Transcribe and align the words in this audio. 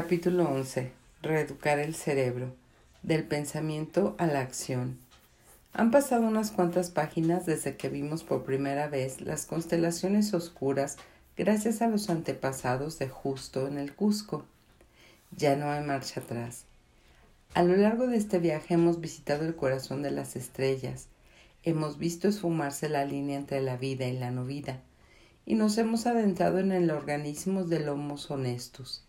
Capítulo 0.00 0.48
11. 0.48 0.92
Reeducar 1.22 1.80
el 1.80 1.92
cerebro. 1.92 2.54
Del 3.02 3.24
pensamiento 3.24 4.14
a 4.18 4.28
la 4.28 4.42
acción. 4.42 4.96
Han 5.72 5.90
pasado 5.90 6.22
unas 6.22 6.52
cuantas 6.52 6.92
páginas 6.92 7.46
desde 7.46 7.76
que 7.76 7.88
vimos 7.88 8.22
por 8.22 8.44
primera 8.44 8.86
vez 8.86 9.20
las 9.20 9.44
constelaciones 9.44 10.34
oscuras 10.34 10.98
gracias 11.36 11.82
a 11.82 11.88
los 11.88 12.10
antepasados 12.10 13.00
de 13.00 13.08
Justo 13.08 13.66
en 13.66 13.76
el 13.76 13.92
Cusco. 13.92 14.44
Ya 15.36 15.56
no 15.56 15.68
hay 15.68 15.82
marcha 15.82 16.20
atrás. 16.20 16.62
A 17.54 17.64
lo 17.64 17.74
largo 17.74 18.06
de 18.06 18.18
este 18.18 18.38
viaje 18.38 18.74
hemos 18.74 19.00
visitado 19.00 19.44
el 19.44 19.56
corazón 19.56 20.02
de 20.02 20.12
las 20.12 20.36
estrellas, 20.36 21.08
hemos 21.64 21.98
visto 21.98 22.28
esfumarse 22.28 22.88
la 22.88 23.04
línea 23.04 23.36
entre 23.36 23.60
la 23.62 23.76
vida 23.76 24.06
y 24.06 24.16
la 24.16 24.30
no 24.30 24.44
vida, 24.44 24.80
y 25.44 25.56
nos 25.56 25.76
hemos 25.76 26.06
adentrado 26.06 26.60
en 26.60 26.70
el 26.70 26.92
organismo 26.92 27.64
de 27.64 27.90
homos 27.90 28.30
honestos. 28.30 29.07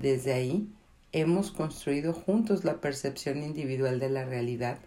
Desde 0.00 0.32
ahí, 0.32 0.66
hemos 1.12 1.50
construido 1.50 2.14
juntos 2.14 2.64
la 2.64 2.80
percepción 2.80 3.42
individual 3.42 4.00
de 4.00 4.08
la 4.08 4.24
realidad 4.24 4.78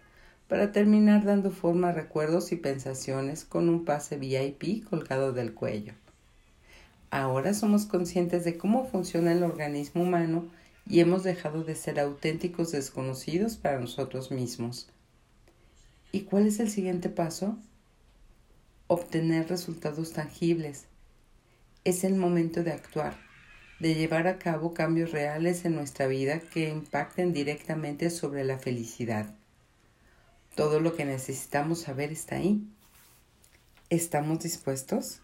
para 0.48 0.72
terminar 0.72 1.24
dando 1.24 1.52
forma 1.52 1.90
a 1.90 1.92
recuerdos 1.92 2.50
y 2.50 2.56
pensaciones 2.56 3.44
con 3.44 3.68
un 3.68 3.84
pase 3.84 4.16
VIP 4.16 4.84
colgado 4.84 5.32
del 5.32 5.54
cuello. 5.54 5.92
Ahora 7.10 7.54
somos 7.54 7.86
conscientes 7.86 8.44
de 8.44 8.58
cómo 8.58 8.88
funciona 8.88 9.30
el 9.30 9.44
organismo 9.44 10.02
humano 10.02 10.48
y 10.84 10.98
hemos 10.98 11.22
dejado 11.22 11.62
de 11.62 11.76
ser 11.76 12.00
auténticos 12.00 12.72
desconocidos 12.72 13.56
para 13.56 13.78
nosotros 13.78 14.32
mismos. 14.32 14.88
¿Y 16.10 16.22
cuál 16.22 16.48
es 16.48 16.58
el 16.58 16.70
siguiente 16.70 17.08
paso? 17.08 17.56
obtener 18.88 19.48
resultados 19.48 20.12
tangibles. 20.12 20.86
Es 21.84 22.04
el 22.04 22.16
momento 22.16 22.62
de 22.62 22.72
actuar, 22.72 23.16
de 23.80 23.94
llevar 23.94 24.26
a 24.26 24.38
cabo 24.38 24.74
cambios 24.74 25.12
reales 25.12 25.64
en 25.64 25.74
nuestra 25.74 26.06
vida 26.06 26.40
que 26.40 26.68
impacten 26.68 27.32
directamente 27.32 28.10
sobre 28.10 28.44
la 28.44 28.58
felicidad. 28.58 29.34
Todo 30.54 30.80
lo 30.80 30.94
que 30.94 31.04
necesitamos 31.04 31.80
saber 31.80 32.12
está 32.12 32.36
ahí. 32.36 32.62
¿Estamos 33.90 34.40
dispuestos? 34.40 35.20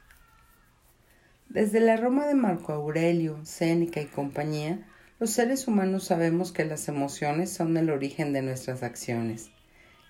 Desde 1.48 1.80
la 1.80 1.96
Roma 1.96 2.26
de 2.26 2.34
Marco 2.34 2.72
Aurelio, 2.72 3.40
Séneca 3.44 4.00
y 4.00 4.06
compañía, 4.06 4.86
los 5.18 5.30
seres 5.30 5.68
humanos 5.68 6.04
sabemos 6.04 6.52
que 6.52 6.64
las 6.64 6.88
emociones 6.88 7.52
son 7.52 7.76
el 7.76 7.90
origen 7.90 8.32
de 8.32 8.42
nuestras 8.42 8.82
acciones. 8.82 9.50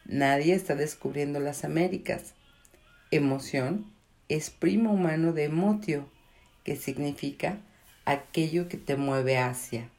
Nadie 0.04 0.54
está 0.54 0.74
descubriendo 0.74 1.40
las 1.40 1.64
Américas. 1.64 2.34
Emoción 3.10 3.92
es 4.28 4.50
primo 4.50 4.92
humano 4.92 5.32
de 5.32 5.44
emotio, 5.44 6.08
que 6.64 6.76
significa 6.76 7.58
aquello 8.04 8.68
que 8.68 8.76
te 8.76 8.96
mueve 8.96 9.38
hacia. 9.38 9.90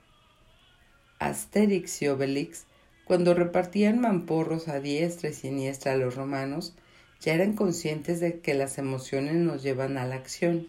Asterix 1.20 2.02
y 2.02 2.08
Obelix, 2.08 2.66
cuando 3.06 3.34
repartían 3.34 4.00
mamporros 4.00 4.68
a 4.68 4.80
diestra 4.80 5.30
y 5.30 5.34
siniestra 5.34 5.94
a 5.94 5.98
los 5.98 6.16
romanos, 6.16 6.74
ya 7.20 7.34
eran 7.34 7.54
conscientes 7.54 8.20
de 8.20 8.40
que 8.40 8.54
las 8.54 8.78
emociones 8.78 9.36
nos 9.36 9.62
llevan 9.62 9.98
a 9.98 10.06
la 10.06 10.16
acción. 10.16 10.68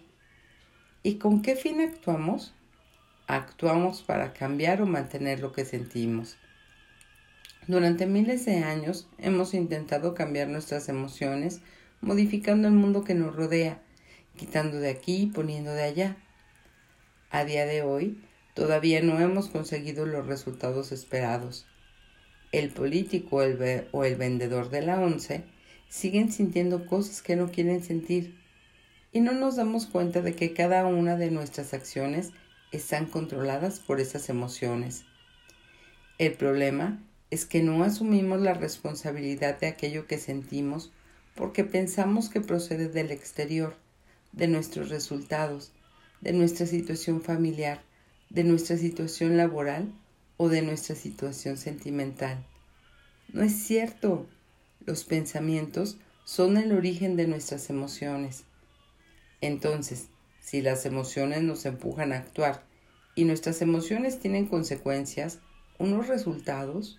¿Y 1.03 1.15
con 1.15 1.43
qué 1.43 1.57
fin 1.57 1.81
actuamos? 1.81 2.55
Actuamos 3.27 4.03
para 4.03 4.35
cambiar 4.35 4.83
o 4.83 4.87
mantener 4.87 5.41
lo 5.41 5.53
que 5.53 5.65
sentimos. 5.65 6.37
Durante 7.67 8.07
miles 8.07 8.45
de 8.45 8.59
años 8.59 9.09
hemos 9.19 9.55
intentado 9.55 10.15
cambiar 10.15 10.49
nuestras 10.49 10.89
emociones 10.89 11.61
modificando 12.01 12.69
el 12.69 12.75
mundo 12.75 13.05
que 13.05 13.15
nos 13.15 13.35
rodea, 13.35 13.81
quitando 14.37 14.79
de 14.79 14.91
aquí 14.91 15.23
y 15.23 15.27
poniendo 15.27 15.73
de 15.73 15.85
allá. 15.85 16.17
A 17.35 17.47
día 17.47 17.65
de 17.65 17.81
hoy, 17.81 18.23
todavía 18.53 19.01
no 19.01 19.19
hemos 19.19 19.49
conseguido 19.49 20.05
los 20.05 20.27
resultados 20.27 20.93
esperados. 20.93 21.65
El 22.53 22.69
político 22.69 23.39
o 23.93 24.05
el 24.05 24.17
vendedor 24.17 24.69
de 24.69 24.83
la 24.83 25.01
once 25.01 25.43
siguen 25.89 26.31
sintiendo 26.31 26.85
cosas 26.85 27.23
que 27.23 27.35
no 27.35 27.51
quieren 27.51 27.83
sentir 27.83 28.39
y 29.13 29.21
no 29.21 29.33
nos 29.33 29.57
damos 29.57 29.87
cuenta 29.87 30.21
de 30.21 30.35
que 30.35 30.53
cada 30.53 30.85
una 30.85 31.17
de 31.17 31.31
nuestras 31.31 31.73
acciones 31.73 32.33
están 32.71 33.07
controladas 33.07 33.81
por 33.81 33.99
esas 33.99 34.29
emociones. 34.29 35.07
El 36.19 36.35
problema 36.35 37.03
es 37.31 37.47
que 37.47 37.63
no 37.63 37.83
asumimos 37.83 38.43
la 38.43 38.53
responsabilidad 38.53 39.59
de 39.59 39.69
aquello 39.69 40.07
que 40.07 40.19
sentimos 40.19 40.93
porque 41.35 41.65
pensamos 41.65 42.29
que 42.29 42.43
procede 42.43 42.91
del 42.91 43.11
exterior, 43.11 43.75
de 44.33 44.49
nuestros 44.49 44.91
resultados, 44.91 45.73
de 46.23 46.33
nuestra 46.33 46.67
situación 46.67 47.21
familiar, 47.21 47.83
de 48.31 48.45
nuestra 48.45 48.79
situación 48.79 49.37
laboral 49.37 49.93
o 50.39 50.49
de 50.49 50.63
nuestra 50.63 50.97
situación 50.97 51.59
sentimental. 51.59 52.47
No 53.33 53.43
es 53.43 53.53
cierto. 53.53 54.27
Los 54.85 55.05
pensamientos 55.05 55.99
son 56.25 56.57
el 56.57 56.73
origen 56.73 57.17
de 57.17 57.27
nuestras 57.27 57.71
emociones. 57.71 58.45
Entonces, 59.41 60.09
si 60.41 60.61
las 60.61 60.87
emociones 60.87 61.43
nos 61.43 61.67
empujan 61.67 62.13
a 62.13 62.19
actuar 62.19 62.65
y 63.15 63.25
nuestras 63.25 63.63
emociones 63.63 64.19
tienen 64.19 64.47
consecuencias, 64.47 65.39
unos 65.79 66.09
resultados, 66.09 66.99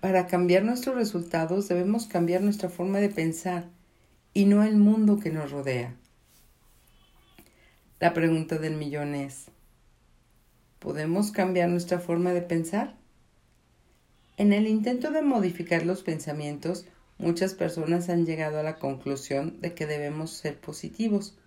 para 0.00 0.26
cambiar 0.26 0.64
nuestros 0.64 0.96
resultados 0.96 1.68
debemos 1.68 2.06
cambiar 2.06 2.42
nuestra 2.42 2.68
forma 2.68 2.98
de 2.98 3.08
pensar 3.08 3.68
y 4.32 4.44
no 4.44 4.62
el 4.62 4.76
mundo 4.76 5.18
que 5.18 5.30
nos 5.30 5.50
rodea. 5.50 5.96
La 8.04 8.12
pregunta 8.12 8.58
del 8.58 8.76
millón 8.76 9.14
es, 9.14 9.46
¿podemos 10.78 11.32
cambiar 11.32 11.70
nuestra 11.70 11.98
forma 12.00 12.34
de 12.34 12.42
pensar? 12.42 12.98
En 14.36 14.52
el 14.52 14.68
intento 14.68 15.10
de 15.10 15.22
modificar 15.22 15.86
los 15.86 16.02
pensamientos, 16.02 16.84
muchas 17.16 17.54
personas 17.54 18.10
han 18.10 18.26
llegado 18.26 18.60
a 18.60 18.62
la 18.62 18.76
conclusión 18.78 19.58
de 19.62 19.72
que 19.72 19.86
debemos 19.86 20.32
ser 20.32 20.60
positivos. 20.60 21.38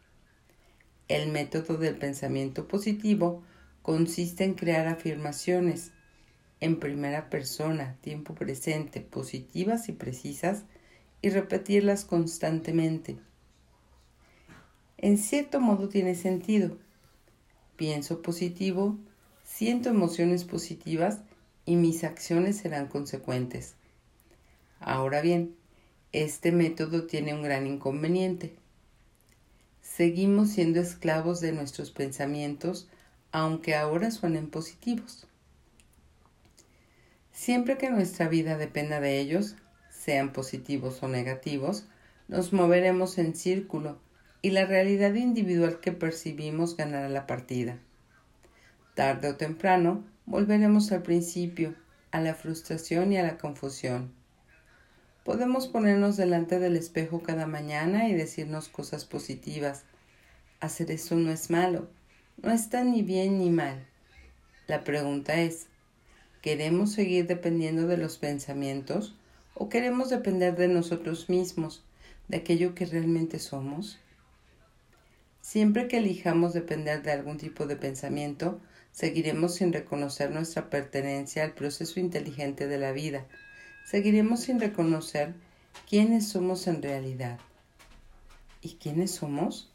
El 1.07 1.31
método 1.31 1.77
del 1.77 1.95
pensamiento 1.95 2.67
positivo 2.67 3.43
consiste 3.83 4.43
en 4.43 4.55
crear 4.55 4.87
afirmaciones, 4.87 5.91
en 6.59 6.79
primera 6.79 7.29
persona, 7.29 7.97
tiempo 8.01 8.33
presente, 8.33 9.01
positivas 9.01 9.89
y 9.89 9.91
precisas, 9.91 10.63
y 11.21 11.29
repetirlas 11.29 12.03
constantemente. 12.03 13.19
En 14.99 15.19
cierto 15.19 15.59
modo 15.59 15.89
tiene 15.89 16.15
sentido. 16.15 16.75
Pienso 17.75 18.23
positivo, 18.23 18.97
siento 19.43 19.89
emociones 19.89 20.43
positivas 20.43 21.19
y 21.65 21.75
mis 21.75 22.03
acciones 22.03 22.57
serán 22.57 22.87
consecuentes. 22.87 23.75
Ahora 24.79 25.21
bien, 25.21 25.55
este 26.13 26.51
método 26.51 27.05
tiene 27.05 27.35
un 27.35 27.43
gran 27.43 27.67
inconveniente. 27.67 28.55
Seguimos 29.83 30.49
siendo 30.49 30.79
esclavos 30.79 31.41
de 31.41 31.51
nuestros 31.51 31.91
pensamientos, 31.91 32.87
aunque 33.31 33.75
ahora 33.75 34.09
suenen 34.09 34.49
positivos. 34.49 35.27
Siempre 37.31 37.77
que 37.77 37.91
nuestra 37.91 38.27
vida 38.27 38.57
dependa 38.57 38.99
de 38.99 39.19
ellos, 39.19 39.57
sean 39.91 40.33
positivos 40.33 41.03
o 41.03 41.07
negativos, 41.07 41.85
nos 42.27 42.51
moveremos 42.51 43.19
en 43.19 43.35
círculo 43.35 43.99
y 44.47 44.49
la 44.49 44.65
realidad 44.65 45.13
individual 45.15 45.81
que 45.81 45.91
percibimos 45.91 46.77
ganará 46.77 47.09
la 47.09 47.27
partida. 47.27 47.79
Tarde 48.95 49.27
o 49.27 49.35
temprano 49.35 50.05
volveremos 50.25 50.93
al 50.93 51.01
principio, 51.01 51.75
a 52.11 52.21
la 52.21 52.33
frustración 52.33 53.11
y 53.11 53.17
a 53.17 53.23
la 53.23 53.37
confusión. 53.37 54.13
Podemos 55.25 55.67
ponernos 55.67 56.15
delante 56.15 56.59
del 56.59 56.77
espejo 56.77 57.21
cada 57.23 57.45
mañana 57.45 58.07
y 58.07 58.13
decirnos 58.13 58.69
cosas 58.69 59.03
positivas. 59.03 59.83
Hacer 60.61 60.91
eso 60.91 61.15
no 61.15 61.29
es 61.29 61.49
malo, 61.49 61.89
no 62.41 62.53
está 62.53 62.85
ni 62.85 63.01
bien 63.01 63.39
ni 63.39 63.49
mal. 63.49 63.85
La 64.67 64.85
pregunta 64.85 65.41
es, 65.41 65.67
¿Queremos 66.41 66.93
seguir 66.93 67.27
dependiendo 67.27 67.85
de 67.85 67.97
los 67.97 68.17
pensamientos 68.17 69.13
o 69.55 69.67
queremos 69.67 70.09
depender 70.09 70.55
de 70.55 70.69
nosotros 70.69 71.27
mismos, 71.27 71.83
de 72.29 72.37
aquello 72.37 72.75
que 72.75 72.85
realmente 72.85 73.39
somos? 73.39 73.99
Siempre 75.47 75.87
que 75.87 75.99
elijamos 75.99 76.51
depender 76.51 77.03
de 77.03 77.13
algún 77.13 77.37
tipo 77.37 77.67
de 77.67 77.77
pensamiento, 77.77 78.59
seguiremos 78.91 79.55
sin 79.55 79.71
reconocer 79.71 80.29
nuestra 80.29 80.69
pertenencia 80.69 81.45
al 81.45 81.53
proceso 81.53 82.01
inteligente 82.01 82.67
de 82.67 82.77
la 82.77 82.91
vida. 82.91 83.25
Seguiremos 83.85 84.41
sin 84.41 84.59
reconocer 84.59 85.35
quiénes 85.89 86.27
somos 86.27 86.67
en 86.67 86.81
realidad. 86.81 87.39
¿Y 88.61 88.75
quiénes 88.75 89.11
somos? 89.11 89.71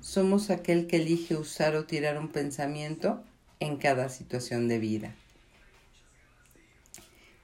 Somos 0.00 0.48
aquel 0.48 0.86
que 0.86 0.98
elige 0.98 1.34
usar 1.34 1.74
o 1.74 1.84
tirar 1.84 2.16
un 2.16 2.28
pensamiento 2.28 3.24
en 3.58 3.78
cada 3.78 4.08
situación 4.08 4.68
de 4.68 4.78
vida. 4.78 5.12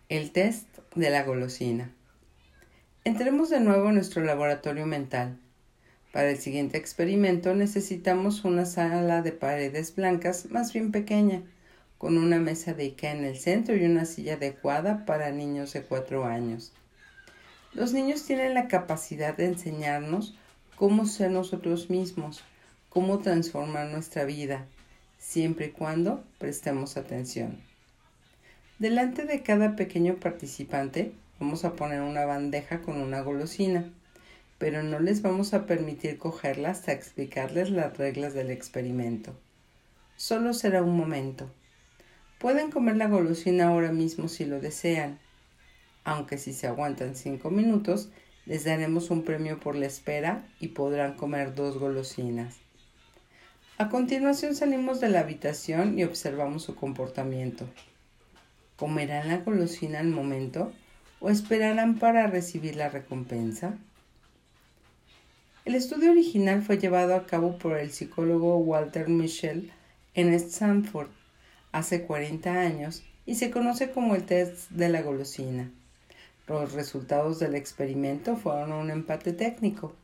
El 0.08 0.30
test 0.30 0.68
de 0.94 1.10
la 1.10 1.24
golosina. 1.24 1.90
Entremos 3.02 3.50
de 3.50 3.58
nuevo 3.58 3.88
en 3.88 3.96
nuestro 3.96 4.22
laboratorio 4.22 4.86
mental. 4.86 5.40
Para 6.14 6.30
el 6.30 6.38
siguiente 6.38 6.78
experimento 6.78 7.56
necesitamos 7.56 8.44
una 8.44 8.66
sala 8.66 9.20
de 9.20 9.32
paredes 9.32 9.96
blancas 9.96 10.48
más 10.48 10.72
bien 10.72 10.92
pequeña, 10.92 11.42
con 11.98 12.18
una 12.18 12.38
mesa 12.38 12.72
de 12.72 12.84
Ikea 12.84 13.10
en 13.10 13.24
el 13.24 13.36
centro 13.36 13.74
y 13.74 13.84
una 13.84 14.04
silla 14.04 14.34
adecuada 14.34 15.06
para 15.06 15.32
niños 15.32 15.72
de 15.72 15.82
cuatro 15.82 16.24
años. 16.24 16.72
Los 17.72 17.92
niños 17.92 18.22
tienen 18.22 18.54
la 18.54 18.68
capacidad 18.68 19.36
de 19.36 19.46
enseñarnos 19.46 20.36
cómo 20.76 21.04
ser 21.04 21.32
nosotros 21.32 21.90
mismos, 21.90 22.44
cómo 22.90 23.18
transformar 23.18 23.88
nuestra 23.88 24.24
vida, 24.24 24.66
siempre 25.18 25.66
y 25.66 25.70
cuando 25.70 26.22
prestemos 26.38 26.96
atención. 26.96 27.58
Delante 28.78 29.24
de 29.24 29.42
cada 29.42 29.74
pequeño 29.74 30.14
participante 30.20 31.12
vamos 31.40 31.64
a 31.64 31.72
poner 31.72 32.02
una 32.02 32.24
bandeja 32.24 32.82
con 32.82 32.98
una 32.98 33.20
golosina 33.20 33.90
pero 34.58 34.82
no 34.82 35.00
les 35.00 35.22
vamos 35.22 35.54
a 35.54 35.66
permitir 35.66 36.18
cogerla 36.18 36.70
hasta 36.70 36.92
explicarles 36.92 37.70
las 37.70 37.96
reglas 37.96 38.34
del 38.34 38.50
experimento. 38.50 39.34
Solo 40.16 40.54
será 40.54 40.82
un 40.82 40.96
momento. 40.96 41.50
Pueden 42.38 42.70
comer 42.70 42.96
la 42.96 43.08
golosina 43.08 43.68
ahora 43.68 43.92
mismo 43.92 44.28
si 44.28 44.44
lo 44.44 44.60
desean, 44.60 45.18
aunque 46.04 46.38
si 46.38 46.52
se 46.52 46.66
aguantan 46.66 47.16
cinco 47.16 47.50
minutos, 47.50 48.10
les 48.46 48.64
daremos 48.64 49.10
un 49.10 49.22
premio 49.22 49.58
por 49.58 49.74
la 49.74 49.86
espera 49.86 50.46
y 50.60 50.68
podrán 50.68 51.14
comer 51.14 51.54
dos 51.54 51.78
golosinas. 51.78 52.56
A 53.78 53.88
continuación 53.88 54.54
salimos 54.54 55.00
de 55.00 55.08
la 55.08 55.20
habitación 55.20 55.98
y 55.98 56.04
observamos 56.04 56.62
su 56.62 56.76
comportamiento. 56.76 57.66
¿Comerán 58.76 59.28
la 59.28 59.38
golosina 59.38 60.00
al 60.00 60.08
momento 60.08 60.72
o 61.20 61.30
esperarán 61.30 61.98
para 61.98 62.26
recibir 62.26 62.76
la 62.76 62.90
recompensa? 62.90 63.78
El 65.64 65.76
estudio 65.76 66.10
original 66.10 66.60
fue 66.60 66.76
llevado 66.76 67.14
a 67.14 67.24
cabo 67.24 67.56
por 67.56 67.78
el 67.78 67.90
psicólogo 67.90 68.58
Walter 68.58 69.08
Mischel 69.08 69.72
en 70.12 70.34
Stanford 70.34 71.08
hace 71.72 72.02
40 72.02 72.52
años 72.52 73.02
y 73.24 73.36
se 73.36 73.50
conoce 73.50 73.90
como 73.90 74.14
el 74.14 74.24
test 74.26 74.68
de 74.68 74.90
la 74.90 75.00
golosina. 75.00 75.70
Los 76.46 76.74
resultados 76.74 77.38
del 77.38 77.54
experimento 77.54 78.36
fueron 78.36 78.72
un 78.72 78.90
empate 78.90 79.32
técnico. 79.32 79.94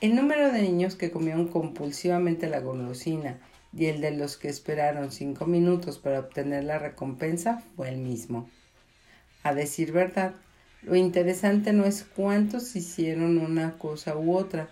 El 0.00 0.14
número 0.14 0.50
de 0.50 0.62
niños 0.62 0.94
que 0.94 1.10
comieron 1.10 1.48
compulsivamente 1.48 2.48
la 2.48 2.60
golosina 2.60 3.38
y 3.76 3.84
el 3.84 4.00
de 4.00 4.12
los 4.12 4.38
que 4.38 4.48
esperaron 4.48 5.12
cinco 5.12 5.44
minutos 5.44 5.98
para 5.98 6.20
obtener 6.20 6.64
la 6.64 6.78
recompensa 6.78 7.62
fue 7.76 7.90
el 7.90 7.98
mismo. 7.98 8.48
A 9.42 9.52
decir 9.52 9.92
verdad, 9.92 10.36
lo 10.82 10.96
interesante 10.96 11.72
no 11.72 11.84
es 11.84 12.04
cuántos 12.04 12.74
hicieron 12.74 13.38
una 13.38 13.76
cosa 13.76 14.16
u 14.16 14.34
otra, 14.34 14.68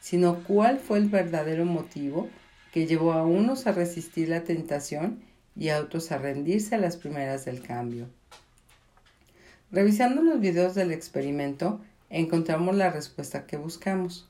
sino 0.00 0.44
cuál 0.44 0.78
fue 0.78 0.98
el 0.98 1.08
verdadero 1.08 1.64
motivo 1.64 2.28
que 2.72 2.86
llevó 2.86 3.12
a 3.12 3.24
unos 3.24 3.66
a 3.66 3.72
resistir 3.72 4.28
la 4.28 4.44
tentación 4.44 5.20
y 5.56 5.70
a 5.70 5.80
otros 5.80 6.12
a 6.12 6.18
rendirse 6.18 6.76
a 6.76 6.78
las 6.78 6.96
primeras 6.96 7.44
del 7.44 7.60
cambio. 7.60 8.06
Revisando 9.72 10.22
los 10.22 10.40
videos 10.40 10.74
del 10.74 10.92
experimento, 10.92 11.80
encontramos 12.08 12.76
la 12.76 12.90
respuesta 12.90 13.46
que 13.46 13.56
buscamos. 13.56 14.28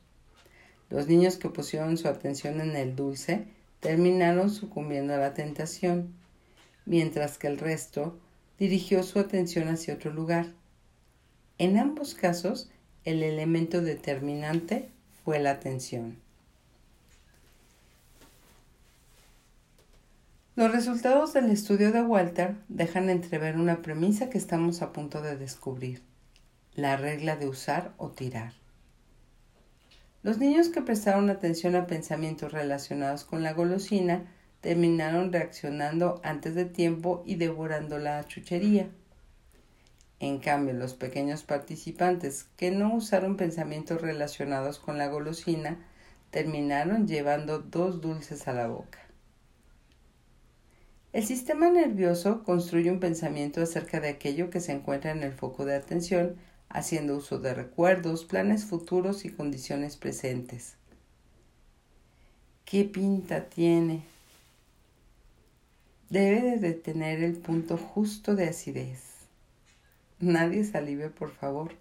Los 0.89 1.07
niños 1.07 1.37
que 1.37 1.51
pusieron 1.51 1.99
su 1.99 2.09
atención 2.09 2.61
en 2.61 2.75
el 2.75 2.97
dulce 2.97 3.45
terminaron 3.81 4.51
sucumbiendo 4.51 5.15
a 5.15 5.19
la 5.19 5.35
tentación, 5.35 6.15
mientras 6.87 7.37
que 7.37 7.47
el 7.47 7.59
resto 7.59 8.19
dirigió 8.59 9.03
su 9.03 9.19
atención 9.19 9.69
hacia 9.69 9.95
otro 9.95 10.11
lugar. 10.11 10.58
En 11.59 11.77
ambos 11.77 12.15
casos, 12.15 12.71
el 13.05 13.23
elemento 13.23 13.83
determinante 13.83 14.89
fue 15.25 15.41
la 15.41 15.51
atención. 15.51 16.17
Los 20.55 20.73
resultados 20.73 21.33
del 21.33 21.51
estudio 21.51 21.93
de 21.93 22.03
Walter 22.03 22.57
dejan 22.69 23.11
entrever 23.11 23.57
una 23.57 23.83
premisa 23.83 24.29
que 24.29 24.39
estamos 24.39 24.83
a 24.83 24.93
punto 24.93 25.23
de 25.23 25.37
descubrir, 25.37 26.03
la 26.75 26.97
regla 26.97 27.37
de 27.37 27.49
usar 27.49 27.93
o 27.97 28.11
tirar. 28.11 28.55
Los 30.25 30.39
niños 30.39 30.69
que 30.69 30.83
prestaron 30.83 31.31
atención 31.31 31.77
a 31.77 31.87
pensamientos 31.87 32.53
relacionados 32.53 33.25
con 33.25 33.43
la 33.43 33.53
golosina 33.53 34.25
terminaron 34.61 35.33
reaccionando 35.33 36.21
antes 36.25 36.55
de 36.55 36.65
tiempo 36.65 37.23
y 37.25 37.37
devorando 37.37 37.99
la 37.99 38.27
chuchería. 38.27 38.89
En 40.21 40.39
cambio, 40.39 40.75
los 40.75 40.95
pequeños 40.95 41.45
participantes 41.45 42.47
que 42.57 42.71
no 42.71 42.95
usaron 42.95 43.37
pensamientos 43.37 44.01
relacionados 44.01 44.79
con 44.79 44.99
la 44.99 45.09
golosina 45.09 45.79
terminaron 46.31 47.07
llevando 47.07 47.61
dos 47.61 48.01
dulces 48.01 48.49
a 48.49 48.53
la 48.53 48.67
boca. 48.67 48.99
El 51.13 51.25
sistema 51.25 51.71
nervioso 51.71 52.43
construye 52.43 52.91
un 52.91 53.01
pensamiento 53.01 53.63
acerca 53.63 54.01
de 54.01 54.09
aquello 54.09 54.51
que 54.51 54.61
se 54.61 54.73
encuentra 54.73 55.13
en 55.13 55.23
el 55.23 55.33
foco 55.33 55.65
de 55.65 55.75
atención, 55.75 56.37
haciendo 56.69 57.17
uso 57.17 57.39
de 57.39 57.55
recuerdos, 57.55 58.25
planes 58.25 58.65
futuros 58.67 59.25
y 59.25 59.31
condiciones 59.31 59.97
presentes. 59.97 60.75
¿Qué 62.67 62.85
pinta 62.85 63.49
tiene? 63.49 64.03
Debe 66.11 66.59
de 66.59 66.75
tener 66.75 67.23
el 67.23 67.37
punto 67.37 67.79
justo 67.79 68.35
de 68.35 68.49
acidez. 68.49 69.18
Nadie 70.21 70.65
salive, 70.65 71.11
por 71.11 71.31
favor. 71.31 71.73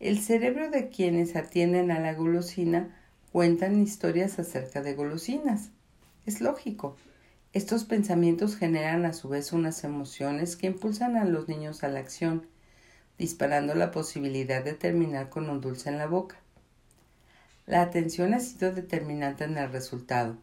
El 0.00 0.18
cerebro 0.18 0.68
de 0.68 0.88
quienes 0.88 1.36
atienden 1.36 1.92
a 1.92 2.00
la 2.00 2.14
golosina 2.14 2.96
cuentan 3.30 3.80
historias 3.80 4.40
acerca 4.40 4.82
de 4.82 4.94
golosinas. 4.94 5.70
Es 6.26 6.40
lógico. 6.40 6.96
Estos 7.52 7.84
pensamientos 7.84 8.56
generan 8.56 9.04
a 9.04 9.12
su 9.12 9.28
vez 9.28 9.52
unas 9.52 9.84
emociones 9.84 10.56
que 10.56 10.66
impulsan 10.66 11.16
a 11.16 11.24
los 11.24 11.48
niños 11.48 11.84
a 11.84 11.88
la 11.88 12.00
acción, 12.00 12.46
disparando 13.16 13.76
la 13.76 13.92
posibilidad 13.92 14.64
de 14.64 14.74
terminar 14.74 15.28
con 15.28 15.48
un 15.48 15.60
dulce 15.60 15.90
en 15.90 15.98
la 15.98 16.06
boca. 16.06 16.36
La 17.66 17.82
atención 17.82 18.34
ha 18.34 18.40
sido 18.40 18.72
determinante 18.72 19.44
en 19.44 19.56
el 19.56 19.70
resultado. 19.70 20.36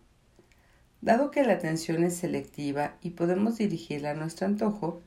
Dado 1.02 1.32
que 1.32 1.44
la 1.44 1.54
atención 1.54 2.04
es 2.04 2.16
selectiva 2.16 2.96
y 3.02 3.12
podemos 3.12 3.58
dirigirla 3.58 4.12
a 4.12 4.16
nuestro 4.16 4.48
antojo, 4.48 5.02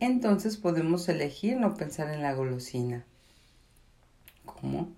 entonces 0.00 0.56
podemos 0.56 1.08
elegir 1.08 1.56
no 1.56 1.74
pensar 1.74 2.12
en 2.12 2.22
la 2.22 2.34
golosina. 2.34 3.04
¿Cómo? 4.44 4.88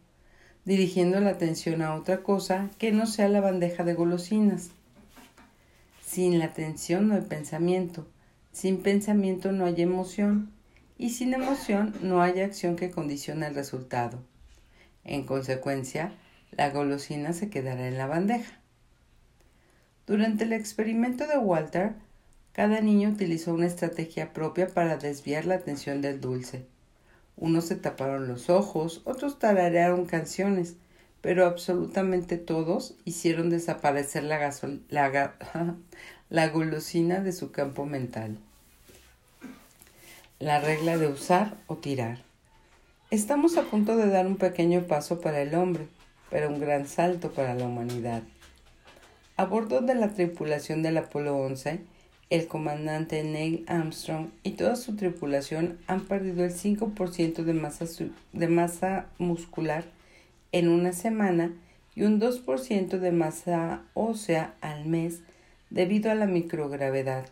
Dirigiendo 0.64 1.20
la 1.20 1.30
atención 1.30 1.82
a 1.82 1.94
otra 1.94 2.22
cosa 2.22 2.70
que 2.78 2.92
no 2.92 3.06
sea 3.06 3.28
la 3.28 3.40
bandeja 3.40 3.84
de 3.84 3.94
golosinas. 3.94 4.70
Sin 6.04 6.38
la 6.38 6.46
atención 6.46 7.08
no 7.08 7.14
hay 7.14 7.22
pensamiento, 7.22 8.06
sin 8.52 8.82
pensamiento 8.82 9.52
no 9.52 9.66
hay 9.66 9.82
emoción 9.82 10.50
y 10.98 11.10
sin 11.10 11.34
emoción 11.34 11.94
no 12.00 12.22
hay 12.22 12.40
acción 12.40 12.76
que 12.76 12.90
condicione 12.90 13.46
el 13.46 13.54
resultado. 13.54 14.18
En 15.04 15.24
consecuencia, 15.24 16.12
la 16.52 16.70
golosina 16.70 17.32
se 17.32 17.50
quedará 17.50 17.86
en 17.86 17.98
la 17.98 18.06
bandeja. 18.06 18.58
Durante 20.06 20.44
el 20.44 20.52
experimento 20.52 21.26
de 21.26 21.38
Walter, 21.38 21.94
cada 22.56 22.80
niño 22.80 23.10
utilizó 23.10 23.52
una 23.52 23.66
estrategia 23.66 24.32
propia 24.32 24.66
para 24.68 24.96
desviar 24.96 25.44
la 25.44 25.56
atención 25.56 26.00
del 26.00 26.22
dulce. 26.22 26.64
Unos 27.36 27.66
se 27.66 27.76
taparon 27.76 28.28
los 28.28 28.48
ojos, 28.48 29.02
otros 29.04 29.38
tararearon 29.38 30.06
canciones, 30.06 30.76
pero 31.20 31.44
absolutamente 31.44 32.38
todos 32.38 32.94
hicieron 33.04 33.50
desaparecer 33.50 34.24
la, 34.24 34.38
la, 34.88 35.34
la 36.30 36.48
golosina 36.48 37.20
de 37.20 37.32
su 37.32 37.52
campo 37.52 37.84
mental. 37.84 38.38
La 40.38 40.58
regla 40.58 40.96
de 40.96 41.08
usar 41.08 41.58
o 41.66 41.76
tirar. 41.76 42.22
Estamos 43.10 43.58
a 43.58 43.64
punto 43.64 43.98
de 43.98 44.08
dar 44.08 44.26
un 44.26 44.38
pequeño 44.38 44.86
paso 44.86 45.20
para 45.20 45.42
el 45.42 45.54
hombre, 45.54 45.88
pero 46.30 46.48
un 46.48 46.58
gran 46.58 46.88
salto 46.88 47.32
para 47.32 47.54
la 47.54 47.66
humanidad. 47.66 48.22
A 49.36 49.44
bordo 49.44 49.82
de 49.82 49.94
la 49.94 50.14
tripulación 50.14 50.82
del 50.82 50.96
Apolo 50.96 51.36
11, 51.36 51.84
el 52.28 52.48
comandante 52.48 53.22
Neil 53.22 53.64
Armstrong 53.68 54.30
y 54.42 54.52
toda 54.52 54.76
su 54.76 54.96
tripulación 54.96 55.78
han 55.86 56.06
perdido 56.06 56.44
el 56.44 56.52
5% 56.52 57.44
de 57.44 57.52
masa, 57.52 57.86
de 58.32 58.48
masa 58.48 59.06
muscular 59.18 59.84
en 60.52 60.68
una 60.68 60.92
semana 60.92 61.52
y 61.94 62.02
un 62.02 62.20
2% 62.20 62.98
de 62.98 63.12
masa 63.12 63.82
ósea 63.94 64.54
al 64.60 64.86
mes 64.86 65.20
debido 65.70 66.10
a 66.10 66.14
la 66.14 66.26
microgravedad. 66.26 67.28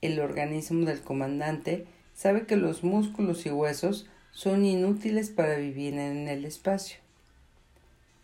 El 0.00 0.20
organismo 0.20 0.86
del 0.86 1.00
comandante 1.00 1.86
sabe 2.14 2.46
que 2.46 2.56
los 2.56 2.84
músculos 2.84 3.46
y 3.46 3.50
huesos 3.50 4.06
son 4.32 4.64
inútiles 4.64 5.30
para 5.30 5.56
vivir 5.56 5.94
en 5.94 6.28
el 6.28 6.44
espacio. 6.44 6.98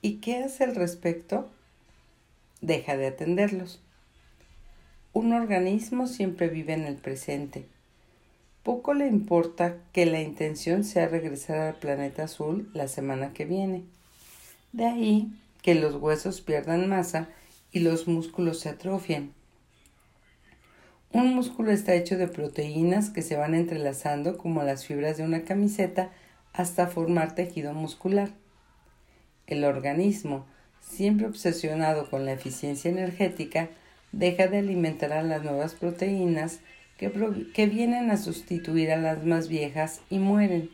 ¿Y 0.03 0.17
qué 0.17 0.43
hace 0.43 0.65
al 0.65 0.75
respecto? 0.75 1.49
Deja 2.61 2.97
de 2.97 3.07
atenderlos. 3.07 3.81
Un 5.12 5.33
organismo 5.33 6.07
siempre 6.07 6.49
vive 6.49 6.73
en 6.73 6.85
el 6.85 6.97
presente. 6.97 7.67
Poco 8.62 8.95
le 8.95 9.09
importa 9.09 9.76
que 9.93 10.07
la 10.07 10.21
intención 10.21 10.85
sea 10.85 11.09
regresar 11.09 11.59
al 11.61 11.75
planeta 11.75 12.25
azul 12.25 12.71
la 12.75 12.87
semana 12.87 13.33
que 13.33 13.45
viene. 13.45 13.83
De 14.73 14.85
ahí 14.85 15.33
que 15.62 15.75
los 15.75 15.97
huesos 15.97 16.40
pierdan 16.40 16.88
masa 16.88 17.29
y 17.73 17.81
los 17.81 18.07
músculos 18.07 18.61
se 18.61 18.69
atrofian. 18.69 19.33
Un 21.12 21.35
músculo 21.35 21.73
está 21.73 21.95
hecho 21.95 22.17
de 22.17 22.29
proteínas 22.29 23.11
que 23.11 23.23
se 23.23 23.37
van 23.37 23.55
entrelazando 23.55 24.38
como 24.38 24.62
las 24.62 24.87
fibras 24.87 25.17
de 25.17 25.25
una 25.25 25.43
camiseta 25.43 26.11
hasta 26.52 26.87
formar 26.87 27.35
tejido 27.35 27.75
muscular. 27.75 28.31
El 29.49 29.64
organismo, 29.64 30.47
siempre 30.81 31.26
obsesionado 31.26 32.09
con 32.09 32.26
la 32.26 32.33
eficiencia 32.33 32.93
energética, 32.93 33.71
deja 34.12 34.47
de 34.49 34.59
alimentar 34.59 35.12
a 35.12 35.23
las 35.23 35.43
nuevas 35.43 35.75
proteínas 35.75 36.61
que, 36.99 37.11
que, 37.55 37.67
vienen 37.67 38.11
a 38.11 38.17
sustituir 38.17 38.90
a 38.90 38.97
las 38.97 39.25
más 39.25 39.49
viejas 39.49 40.00
y 40.11 40.19
mueren. 40.19 40.71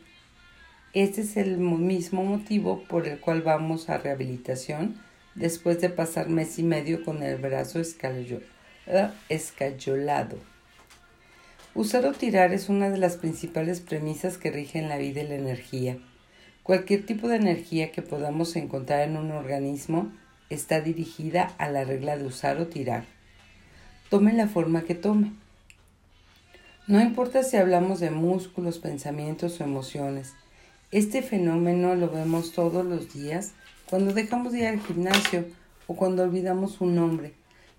Este 0.93 1.21
es 1.21 1.37
el 1.37 1.57
mismo 1.57 2.23
motivo 2.23 2.83
por 2.89 3.07
el 3.07 3.19
cual 3.19 3.41
vamos 3.41 3.89
a 3.89 3.97
rehabilitación 3.97 4.95
después 5.35 5.79
de 5.79 5.89
pasar 5.89 6.29
mes 6.29 6.57
y 6.59 6.63
medio 6.63 7.03
con 7.03 7.21
el 7.23 7.37
brazo 7.37 7.79
escayolado. 7.79 8.41
Usar 11.75 12.05
o 12.07 12.13
tirar 12.13 12.53
es 12.53 12.69
una 12.69 12.89
de 12.89 12.97
las 12.97 13.17
principales 13.17 13.81
premisas 13.81 14.39
que 14.39 14.49
rigen 14.49 14.89
la 14.89 14.97
vida 14.97 15.21
y 15.21 15.27
la 15.27 15.35
energía. 15.35 15.99
Cualquier 16.63 17.05
tipo 17.05 17.27
de 17.27 17.35
energía 17.35 17.91
que 17.91 18.01
podamos 18.01 18.55
encontrar 18.55 19.07
en 19.07 19.15
un 19.15 19.31
organismo 19.31 20.11
está 20.49 20.81
dirigida 20.81 21.53
a 21.59 21.69
la 21.69 21.83
regla 21.83 22.17
de 22.17 22.25
usar 22.25 22.57
o 22.57 22.67
tirar. 22.67 23.16
Tome 24.09 24.31
la 24.31 24.47
forma 24.47 24.83
que 24.83 24.95
tome. 24.95 25.33
No 26.87 27.01
importa 27.01 27.43
si 27.43 27.57
hablamos 27.57 27.99
de 27.99 28.09
músculos, 28.09 28.79
pensamientos 28.79 29.59
o 29.59 29.65
emociones. 29.65 30.33
Este 30.91 31.21
fenómeno 31.21 31.93
lo 31.93 32.09
vemos 32.09 32.53
todos 32.53 32.85
los 32.85 33.13
días 33.13 33.51
cuando 33.89 34.13
dejamos 34.13 34.53
de 34.53 34.59
ir 34.59 34.67
al 34.67 34.79
gimnasio 34.79 35.43
o 35.87 35.97
cuando 35.97 36.23
olvidamos 36.23 36.79
un 36.79 36.95
nombre. 36.95 37.33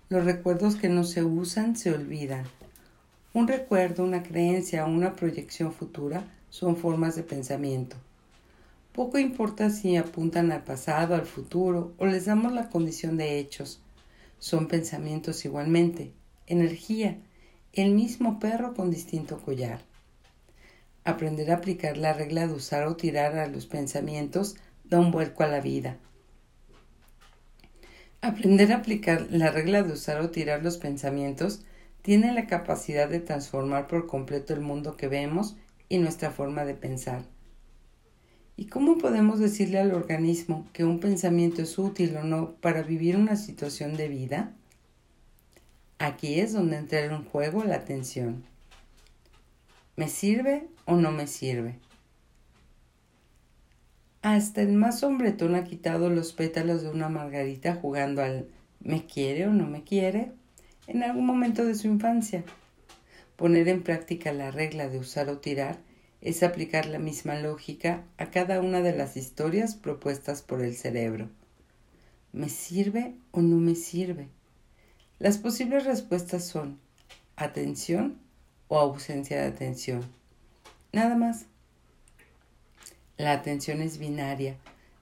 Los 0.09 0.23
recuerdos 0.23 0.75
que 0.75 0.87
no 0.87 1.03
se 1.03 1.23
usan 1.23 1.75
se 1.75 1.91
olvidan. 1.91 2.43
Un 3.33 3.47
recuerdo, 3.47 4.03
una 4.03 4.21
creencia 4.21 4.85
o 4.85 4.89
una 4.89 5.15
proyección 5.15 5.73
futura 5.73 6.27
son 6.51 6.77
formas 6.77 7.15
de 7.15 7.23
pensamiento. 7.23 7.95
Poco 8.93 9.17
importa 9.17 9.71
si 9.71 9.97
apuntan 9.97 10.51
al 10.51 10.63
pasado, 10.63 11.15
al 11.15 11.25
futuro 11.25 11.93
o 11.97 12.05
les 12.05 12.25
damos 12.25 12.53
la 12.53 12.69
condición 12.69 13.17
de 13.17 13.39
hechos. 13.39 13.81
Son 14.37 14.67
pensamientos 14.67 15.43
igualmente, 15.43 16.13
energía, 16.49 17.17
el 17.73 17.91
mismo 17.91 18.39
perro 18.39 18.73
con 18.73 18.91
distinto 18.91 19.37
collar. 19.39 19.81
Aprender 21.05 21.51
a 21.51 21.55
aplicar 21.55 21.97
la 21.97 22.13
regla 22.13 22.45
de 22.47 22.53
usar 22.53 22.85
o 22.87 22.95
tirar 22.95 23.37
a 23.37 23.47
los 23.47 23.65
pensamientos 23.65 24.57
da 24.83 24.99
un 24.99 25.11
vuelco 25.11 25.43
a 25.43 25.47
la 25.47 25.61
vida. 25.61 25.97
Aprender 28.21 28.73
a 28.73 28.77
aplicar 28.77 29.27
la 29.29 29.49
regla 29.49 29.81
de 29.83 29.93
usar 29.93 30.19
o 30.19 30.29
tirar 30.29 30.61
los 30.61 30.77
pensamientos 30.77 31.61
tiene 32.01 32.33
la 32.33 32.47
capacidad 32.47 33.07
de 33.07 33.21
transformar 33.21 33.87
por 33.87 34.07
completo 34.07 34.53
el 34.53 34.61
mundo 34.61 34.97
que 34.97 35.07
vemos 35.07 35.55
y 35.87 35.99
nuestra 35.99 36.31
forma 36.31 36.65
de 36.65 36.73
pensar. 36.73 37.23
¿Y 38.57 38.65
cómo 38.65 38.97
podemos 38.97 39.39
decirle 39.39 39.79
al 39.79 39.93
organismo 39.93 40.67
que 40.73 40.83
un 40.83 40.99
pensamiento 40.99 41.61
es 41.61 41.77
útil 41.79 42.17
o 42.17 42.23
no 42.23 42.55
para 42.55 42.81
vivir 42.81 43.15
una 43.15 43.37
situación 43.37 43.95
de 43.95 44.09
vida? 44.09 44.53
Aquí 45.99 46.39
es 46.39 46.53
donde 46.53 46.77
entra 46.77 47.03
en 47.03 47.25
juego 47.25 47.65
la 47.65 47.75
atención. 47.75 48.45
¿Me 49.97 50.07
sirve 50.07 50.65
o 50.85 50.95
no 50.95 51.11
me 51.11 51.27
sirve? 51.27 51.77
Hasta 54.21 54.61
el 54.61 54.73
más 54.73 55.03
hombretón 55.03 55.55
ha 55.55 55.65
quitado 55.65 56.09
los 56.09 56.31
pétalos 56.31 56.83
de 56.83 56.89
una 56.89 57.09
margarita 57.09 57.75
jugando 57.75 58.21
al 58.21 58.47
¿me 58.79 59.05
quiere 59.05 59.47
o 59.47 59.51
no 59.51 59.67
me 59.67 59.83
quiere? 59.83 60.31
en 60.87 61.03
algún 61.03 61.25
momento 61.25 61.65
de 61.65 61.75
su 61.75 61.87
infancia. 61.87 62.45
Poner 63.35 63.67
en 63.67 63.83
práctica 63.83 64.31
la 64.31 64.51
regla 64.51 64.87
de 64.87 64.99
usar 64.99 65.27
o 65.27 65.37
tirar 65.37 65.79
es 66.21 66.43
aplicar 66.43 66.85
la 66.85 66.99
misma 66.99 67.39
lógica 67.39 68.03
a 68.17 68.31
cada 68.31 68.61
una 68.61 68.81
de 68.81 68.95
las 68.95 69.17
historias 69.17 69.75
propuestas 69.75 70.41
por 70.41 70.61
el 70.61 70.75
cerebro. 70.75 71.29
¿Me 72.31 72.47
sirve 72.47 73.15
o 73.31 73.41
no 73.41 73.57
me 73.57 73.75
sirve? 73.75 74.29
Las 75.19 75.37
posibles 75.37 75.83
respuestas 75.83 76.47
son 76.47 76.79
atención 77.35 78.17
o 78.69 78.79
ausencia 78.79 79.41
de 79.41 79.47
atención. 79.47 80.01
Nada 80.93 81.15
más. 81.15 81.45
La 83.17 83.33
atención 83.33 83.81
es 83.81 83.97
binaria, 83.97 84.55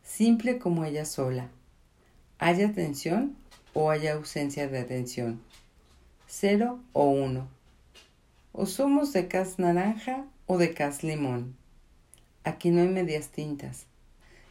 simple 0.04 0.58
como 0.58 0.86
ella 0.86 1.06
sola. 1.06 1.50
Hay 2.40 2.64
atención 2.64 3.36
o 3.76 3.92
hay 3.92 4.08
ausencia 4.08 4.68
de 4.68 4.80
atención. 4.80 5.40
Cero 6.26 6.80
o 6.94 7.12
uno. 7.12 7.48
O 8.54 8.66
somos 8.66 9.14
de 9.14 9.28
cas 9.28 9.60
naranja 9.60 10.26
o 10.48 10.58
de 10.58 10.74
cas 10.74 11.04
limón. 11.04 11.56
Aquí 12.44 12.72
no 12.72 12.82
hay 12.82 12.88
medias 12.88 13.28
tintas. 13.28 13.86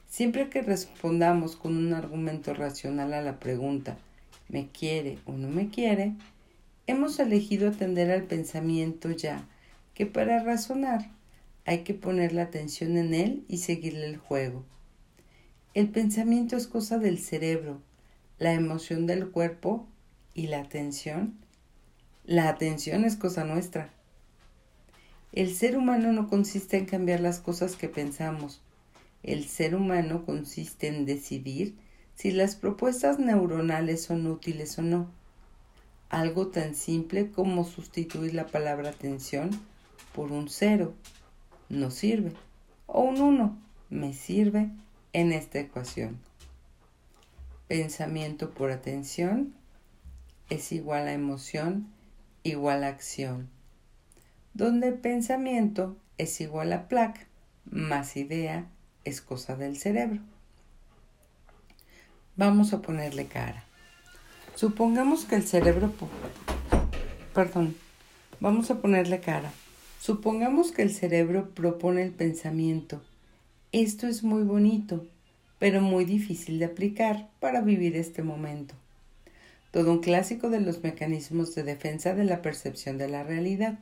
Siempre 0.09 0.49
que 0.49 0.63
respondamos 0.63 1.57
con 1.57 1.77
un 1.77 1.93
argumento 1.93 2.55
racional 2.55 3.13
a 3.15 3.21
la 3.21 3.41
pregunta 3.41 3.97
¿me 4.49 4.69
quiere 4.69 5.19
o 5.27 5.33
no 5.33 5.49
me 5.49 5.69
quiere? 5.69 6.15
hemos 6.87 7.19
elegido 7.19 7.69
atender 7.69 8.11
al 8.11 8.23
pensamiento 8.23 9.11
ya, 9.11 9.47
que 9.95 10.07
para 10.07 10.43
razonar 10.43 11.11
hay 11.65 11.81
que 11.81 11.95
poner 11.95 12.33
la 12.33 12.43
atención 12.43 12.97
en 12.97 13.13
él 13.13 13.45
y 13.49 13.59
seguirle 13.59 14.07
el 14.07 14.19
juego. 14.19 14.65
El 15.75 15.89
pensamiento 15.89 16.57
es 16.57 16.67
cosa 16.67 16.99
del 16.99 17.19
cerebro, 17.19 17.81
la 18.39 18.53
emoción 18.53 19.07
del 19.07 19.31
cuerpo 19.31 19.87
y 20.33 20.47
la 20.47 20.61
atención. 20.61 21.35
La 22.25 22.49
atención 22.49 23.05
es 23.05 23.17
cosa 23.17 23.45
nuestra. 23.45 23.93
El 25.33 25.55
ser 25.55 25.77
humano 25.77 26.13
no 26.13 26.29
consiste 26.29 26.77
en 26.77 26.87
cambiar 26.87 27.21
las 27.21 27.41
cosas 27.41 27.77
que 27.77 27.89
pensamos. 27.89 28.63
El 29.23 29.45
ser 29.45 29.75
humano 29.75 30.25
consiste 30.25 30.87
en 30.87 31.05
decidir 31.05 31.75
si 32.17 32.33
las 32.33 32.57
propuestas 32.57 33.19
neuronales 33.19 34.03
son 34.03 34.27
útiles 34.27 34.79
o 34.79 34.83
no. 34.83 35.09
Algo 36.09 36.49
tan 36.49 36.75
simple 36.75 37.31
como 37.31 37.65
sustituir 37.65 38.35
la 38.35 38.47
palabra 38.47 38.91
atención 38.91 39.51
por 40.15 40.33
un 40.33 40.49
cero 40.49 40.95
no 41.69 41.91
sirve. 41.91 42.33
O 42.87 43.03
un 43.03 43.21
1 43.21 43.59
me 43.91 44.13
sirve 44.15 44.71
en 45.13 45.33
esta 45.33 45.59
ecuación. 45.59 46.19
Pensamiento 47.69 48.51
por 48.51 48.71
atención 48.71 49.55
es 50.49 50.73
igual 50.73 51.09
a 51.09 51.13
emoción 51.13 51.89
igual 52.45 52.85
a 52.85 52.89
acción. 52.89 53.49
Donde 54.55 54.93
pensamiento 54.93 55.97
es 56.17 56.41
igual 56.41 56.73
a 56.73 56.89
placa 56.89 57.27
más 57.65 58.17
idea 58.17 58.71
es 59.05 59.21
cosa 59.21 59.57
del 59.57 59.77
cerebro. 59.77 60.21
Vamos 62.39 62.75
a 62.75 62.83
ponerle 62.83 63.25
cara. 63.29 63.65
Supongamos 64.57 65.25
que 65.25 65.37
el 65.37 65.43
cerebro... 65.45 65.91
Perdón. 67.33 67.75
Vamos 68.41 68.71
a 68.71 68.79
ponerle 68.83 69.21
cara. 69.21 69.51
Supongamos 70.03 70.71
que 70.71 70.83
el 70.83 70.93
cerebro 70.93 71.49
propone 71.55 72.03
el 72.03 72.11
pensamiento. 72.11 73.03
Esto 73.73 74.07
es 74.07 74.23
muy 74.23 74.43
bonito, 74.43 75.07
pero 75.59 75.81
muy 75.81 76.05
difícil 76.05 76.59
de 76.59 76.67
aplicar 76.67 77.31
para 77.41 77.63
vivir 77.63 77.97
este 77.97 78.23
momento. 78.23 78.75
Todo 79.71 79.91
un 79.93 80.01
clásico 80.01 80.51
de 80.51 80.61
los 80.61 80.83
mecanismos 80.83 81.55
de 81.55 81.63
defensa 81.63 82.15
de 82.15 82.25
la 82.25 82.43
percepción 82.43 82.99
de 82.99 83.09
la 83.09 83.23
realidad. 83.23 83.79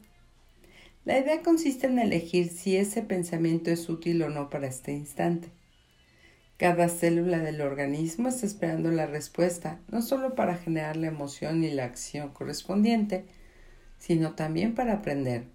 La 1.05 1.19
idea 1.19 1.43
consiste 1.43 1.89
en 1.89 1.99
elegir 1.99 2.51
si 2.51 2.77
ese 2.77 3.03
pensamiento 3.03 3.73
es 3.73 3.89
útil 3.89 4.23
o 4.23 4.31
no 4.31 4.49
para 4.49 4.69
este 4.69 4.93
instante. 4.93 5.49
Cada 6.57 6.89
célula 6.89 7.39
del 7.39 7.61
organismo 7.61 8.29
está 8.29 8.47
esperando 8.47 8.93
la 8.93 9.07
respuesta, 9.07 9.81
no 9.89 10.03
solo 10.03 10.37
para 10.37 10.57
generar 10.57 10.97
la 10.97 11.09
emoción 11.09 11.65
y 11.65 11.71
la 11.71 11.85
acción 11.85 12.31
correspondiente, 12.31 13.25
sino 13.99 14.35
también 14.35 14.75
para 14.77 14.95
aprender. 14.95 15.47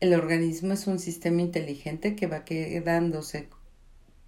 El 0.00 0.14
organismo 0.14 0.72
es 0.72 0.86
un 0.86 0.98
sistema 0.98 1.42
inteligente 1.42 2.16
que 2.16 2.26
va 2.26 2.44
quedándose 2.44 3.48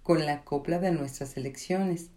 con 0.03 0.25
la 0.25 0.43
copla 0.43 0.77
de 0.77 0.91
nuestras 0.91 1.35
elecciones. 1.35 2.11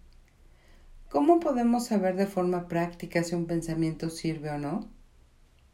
¿Cómo 1.08 1.40
podemos 1.40 1.86
saber 1.86 2.16
de 2.16 2.26
forma 2.26 2.68
práctica 2.68 3.22
si 3.22 3.34
un 3.34 3.46
pensamiento 3.46 4.10
sirve 4.10 4.50
o 4.50 4.58
no? 4.58 4.88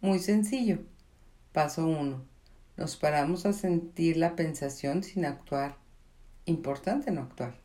Muy 0.00 0.20
sencillo. 0.20 0.78
Paso 1.52 1.86
1. 1.86 2.24
Nos 2.76 2.96
paramos 2.96 3.46
a 3.46 3.52
sentir 3.52 4.16
la 4.16 4.36
pensación 4.36 5.02
sin 5.02 5.24
actuar. 5.24 5.76
Importante 6.48 7.10
no 7.10 7.20
actuar. 7.20 7.58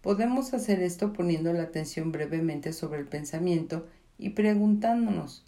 Podemos 0.00 0.54
hacer 0.54 0.80
esto 0.80 1.12
poniendo 1.12 1.52
la 1.52 1.64
atención 1.64 2.12
brevemente 2.12 2.72
sobre 2.72 3.00
el 3.00 3.08
pensamiento 3.08 3.88
y 4.18 4.30
preguntándonos, 4.30 5.44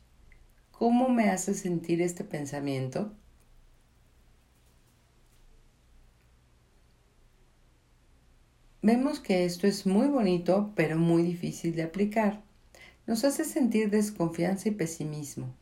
¿cómo 0.72 1.10
me 1.10 1.30
hace 1.30 1.54
sentir 1.54 2.02
este 2.02 2.24
pensamiento? 2.24 3.12
Vemos 8.82 9.20
que 9.20 9.44
esto 9.44 9.68
es 9.68 9.86
muy 9.86 10.08
bonito, 10.08 10.72
pero 10.74 10.98
muy 10.98 11.22
difícil 11.22 11.76
de 11.76 11.84
aplicar. 11.84 12.42
Nos 13.06 13.22
hace 13.22 13.44
sentir 13.44 13.90
desconfianza 13.90 14.68
y 14.68 14.72
pesimismo. 14.72 15.54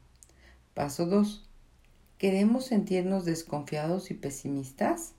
Paso 0.73 1.05
2. 1.05 1.47
¿Queremos 2.17 2.65
sentirnos 2.65 3.27
desconfiados 3.27 4.11
y 4.11 4.15
pesimistas? 4.15 5.16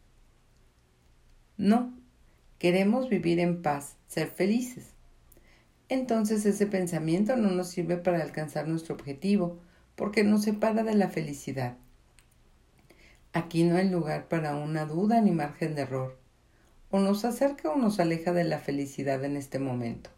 No. 1.57 1.93
Queremos 2.59 3.09
vivir 3.09 3.39
en 3.39 3.61
paz, 3.61 3.95
ser 4.07 4.29
felices. 4.29 4.93
Entonces 5.89 6.45
ese 6.45 6.67
pensamiento 6.67 7.35
no 7.35 7.51
nos 7.51 7.69
sirve 7.69 7.97
para 7.97 8.21
alcanzar 8.21 8.67
nuestro 8.67 8.95
objetivo, 8.95 9.59
porque 9.95 10.23
nos 10.23 10.43
separa 10.43 10.83
de 10.83 10.95
la 10.95 11.09
felicidad. 11.09 11.77
Aquí 13.33 13.63
no 13.63 13.77
hay 13.77 13.89
lugar 13.89 14.27
para 14.27 14.55
una 14.55 14.85
duda 14.85 15.21
ni 15.21 15.31
margen 15.31 15.75
de 15.75 15.81
error 15.81 16.17
o 16.89 16.99
nos 16.99 17.25
acerca 17.25 17.69
o 17.69 17.75
nos 17.75 17.99
aleja 17.99 18.31
de 18.33 18.43
la 18.43 18.59
felicidad 18.59 19.23
en 19.23 19.35
este 19.35 19.59
momento. 19.59 20.09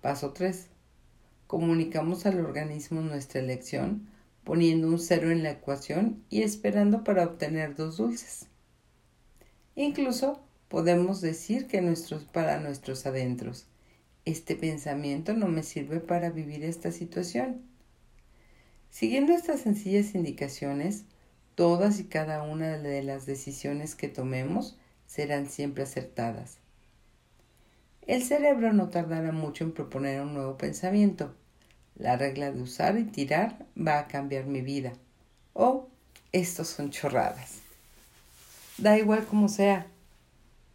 Paso 0.00 0.32
3. 0.32 0.66
Comunicamos 1.46 2.26
al 2.26 2.40
organismo 2.44 3.00
nuestra 3.00 3.40
elección 3.40 4.08
poniendo 4.44 4.88
un 4.88 4.98
cero 4.98 5.30
en 5.30 5.42
la 5.42 5.50
ecuación 5.50 6.24
y 6.30 6.42
esperando 6.42 7.04
para 7.04 7.24
obtener 7.24 7.74
dos 7.74 7.98
dulces. 7.98 8.46
Incluso 9.76 10.40
podemos 10.68 11.20
decir 11.20 11.66
que 11.66 11.80
nuestros, 11.80 12.24
para 12.24 12.60
nuestros 12.60 13.06
adentros, 13.06 13.66
este 14.24 14.54
pensamiento 14.56 15.34
no 15.34 15.48
me 15.48 15.62
sirve 15.62 16.00
para 16.00 16.30
vivir 16.30 16.64
esta 16.64 16.92
situación. 16.92 17.62
Siguiendo 18.90 19.32
estas 19.32 19.60
sencillas 19.60 20.14
indicaciones, 20.14 21.04
todas 21.54 22.00
y 22.00 22.04
cada 22.04 22.42
una 22.42 22.78
de 22.78 23.02
las 23.02 23.26
decisiones 23.26 23.94
que 23.94 24.08
tomemos 24.08 24.76
serán 25.06 25.48
siempre 25.48 25.84
acertadas. 25.84 26.58
El 28.06 28.22
cerebro 28.22 28.72
no 28.72 28.88
tardará 28.88 29.30
mucho 29.30 29.64
en 29.64 29.72
proponer 29.72 30.20
un 30.20 30.34
nuevo 30.34 30.56
pensamiento. 30.56 31.34
La 31.96 32.16
regla 32.16 32.50
de 32.50 32.60
usar 32.62 32.98
y 32.98 33.04
tirar 33.04 33.66
va 33.76 33.98
a 33.98 34.08
cambiar 34.08 34.46
mi 34.46 34.62
vida. 34.62 34.92
O 35.52 35.64
oh, 35.64 35.88
estos 36.32 36.68
son 36.68 36.90
chorradas. 36.90 37.59
Da 38.80 38.96
igual 38.96 39.26
como 39.26 39.48
sea. 39.48 39.88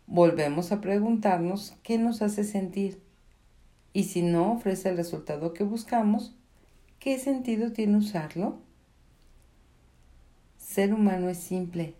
Volvemos 0.06 0.72
a 0.72 0.80
preguntarnos 0.80 1.74
qué 1.82 1.98
nos 1.98 2.22
hace 2.22 2.44
sentir. 2.44 3.02
Y 3.94 4.04
si 4.04 4.22
no 4.22 4.52
ofrece 4.52 4.90
el 4.90 4.98
resultado 4.98 5.54
que 5.54 5.64
buscamos, 5.64 6.36
¿qué 7.00 7.18
sentido 7.18 7.72
tiene 7.72 7.98
usarlo? 7.98 8.60
Ser 10.60 10.94
humano 10.94 11.30
es 11.30 11.40
simple. 11.40 11.96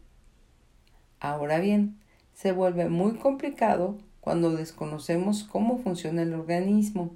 Ahora 1.20 1.60
bien, 1.60 1.98
se 2.36 2.52
vuelve 2.52 2.88
muy 2.88 3.16
complicado 3.16 3.98
cuando 4.22 4.52
desconocemos 4.52 5.44
cómo 5.44 5.80
funciona 5.80 6.22
el 6.22 6.36
organismo. 6.36 7.16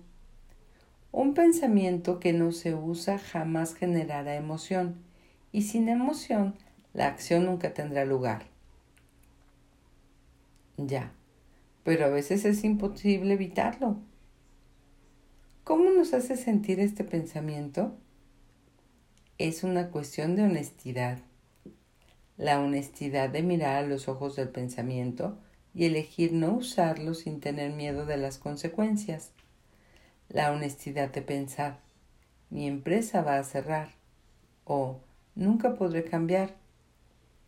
Un 1.12 1.36
pensamiento 1.36 2.20
que 2.20 2.34
no 2.34 2.52
se 2.54 2.74
usa 2.74 3.20
jamás 3.20 3.76
generará 3.76 4.36
emoción 4.36 4.96
y 5.52 5.62
sin 5.64 5.90
emoción 5.90 6.56
la 6.96 7.06
acción 7.06 7.46
nunca 7.46 7.76
tendrá 7.76 8.04
lugar. 8.04 8.48
Ya, 10.88 11.12
pero 11.84 12.06
a 12.06 12.10
veces 12.10 12.46
es 12.46 12.64
imposible 12.64 13.34
evitarlo. 13.34 13.98
¿Cómo 15.64 15.90
nos 15.92 16.14
hace 16.14 16.38
sentir 16.38 16.80
este 16.80 17.04
pensamiento? 17.04 17.96
Es 19.38 19.64
una 19.64 19.90
cuestión 19.90 20.36
de 20.36 20.44
honestidad 20.44 21.20
la 22.40 22.62
honestidad 22.62 23.30
de 23.30 23.44
mirar 23.44 23.84
a 23.84 23.88
los 23.88 24.08
ojos 24.08 24.38
del 24.38 24.48
pensamiento 24.48 25.38
y 25.76 25.86
elegir 25.86 26.32
no 26.32 26.54
usarlo 26.54 27.14
sin 27.14 27.42
tener 27.42 27.74
miedo 27.74 28.06
de 28.06 28.16
las 28.16 28.38
consecuencias. 28.38 29.34
La 30.30 30.52
honestidad 30.54 31.12
de 31.12 31.22
pensar, 31.22 31.80
mi 32.50 32.66
empresa 32.66 33.22
va 33.22 33.38
a 33.38 33.44
cerrar 33.44 33.90
o 34.64 35.02
nunca 35.36 35.76
podré 35.76 36.06
cambiar. 36.06 36.56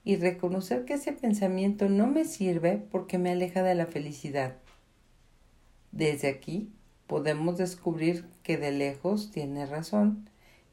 Y 0.04 0.16
reconocer 0.16 0.86
que 0.86 0.96
ese 0.96 1.14
pensamiento 1.14 1.90
no 1.90 2.08
me 2.08 2.26
sirve 2.26 2.78
porque 2.92 3.18
me 3.18 3.32
aleja 3.32 3.62
de 3.64 3.76
la 3.76 3.86
felicidad. 3.86 4.56
Desde 5.92 6.28
aquí 6.28 6.72
podemos 7.08 7.58
descubrir 7.58 8.26
que 8.44 8.58
de 8.58 8.72
lejos 8.72 9.32
tiene 9.32 9.66
razón. 9.66 10.30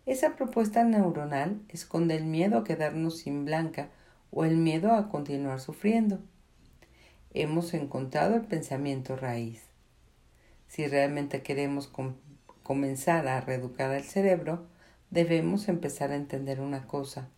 Esa 0.07 0.37
propuesta 0.37 0.85
neuronal 0.85 1.61
esconde 1.69 2.17
el 2.17 2.25
miedo 2.25 2.59
a 2.59 2.65
quedarnos 2.65 3.19
sin 3.19 3.45
blanca 3.45 3.91
o 4.31 4.45
el 4.45 4.57
miedo 4.57 4.93
a 4.93 5.11
continuar 5.11 5.61
sufriendo. 5.61 6.21
Hemos 7.35 7.75
encontrado 7.75 8.37
el 8.37 8.43
pensamiento 8.43 9.17
raíz. 9.17 9.63
Si 10.69 10.87
realmente 10.87 11.43
queremos 11.43 11.91
comenzar 12.63 13.27
a 13.27 13.41
reeducar 13.41 13.91
el 13.93 14.05
cerebro, 14.05 14.67
debemos 15.11 15.69
empezar 15.69 16.13
a 16.13 16.17
entender 16.17 16.61
una 16.61 16.87
cosa. 16.87 17.29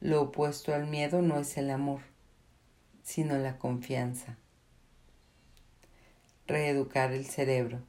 Lo 0.00 0.22
opuesto 0.22 0.74
al 0.74 0.86
miedo 0.86 1.20
no 1.20 1.38
es 1.38 1.58
el 1.58 1.68
amor, 1.68 2.00
sino 3.02 3.36
la 3.36 3.58
confianza. 3.58 4.38
Reeducar 6.46 7.12
el 7.12 7.26
cerebro. 7.26 7.80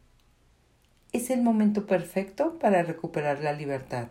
Es 1.13 1.29
el 1.29 1.41
momento 1.41 1.85
perfecto 1.85 2.59
para 2.59 2.83
recuperar 2.83 3.39
la 3.39 3.53
libertad. 3.53 4.09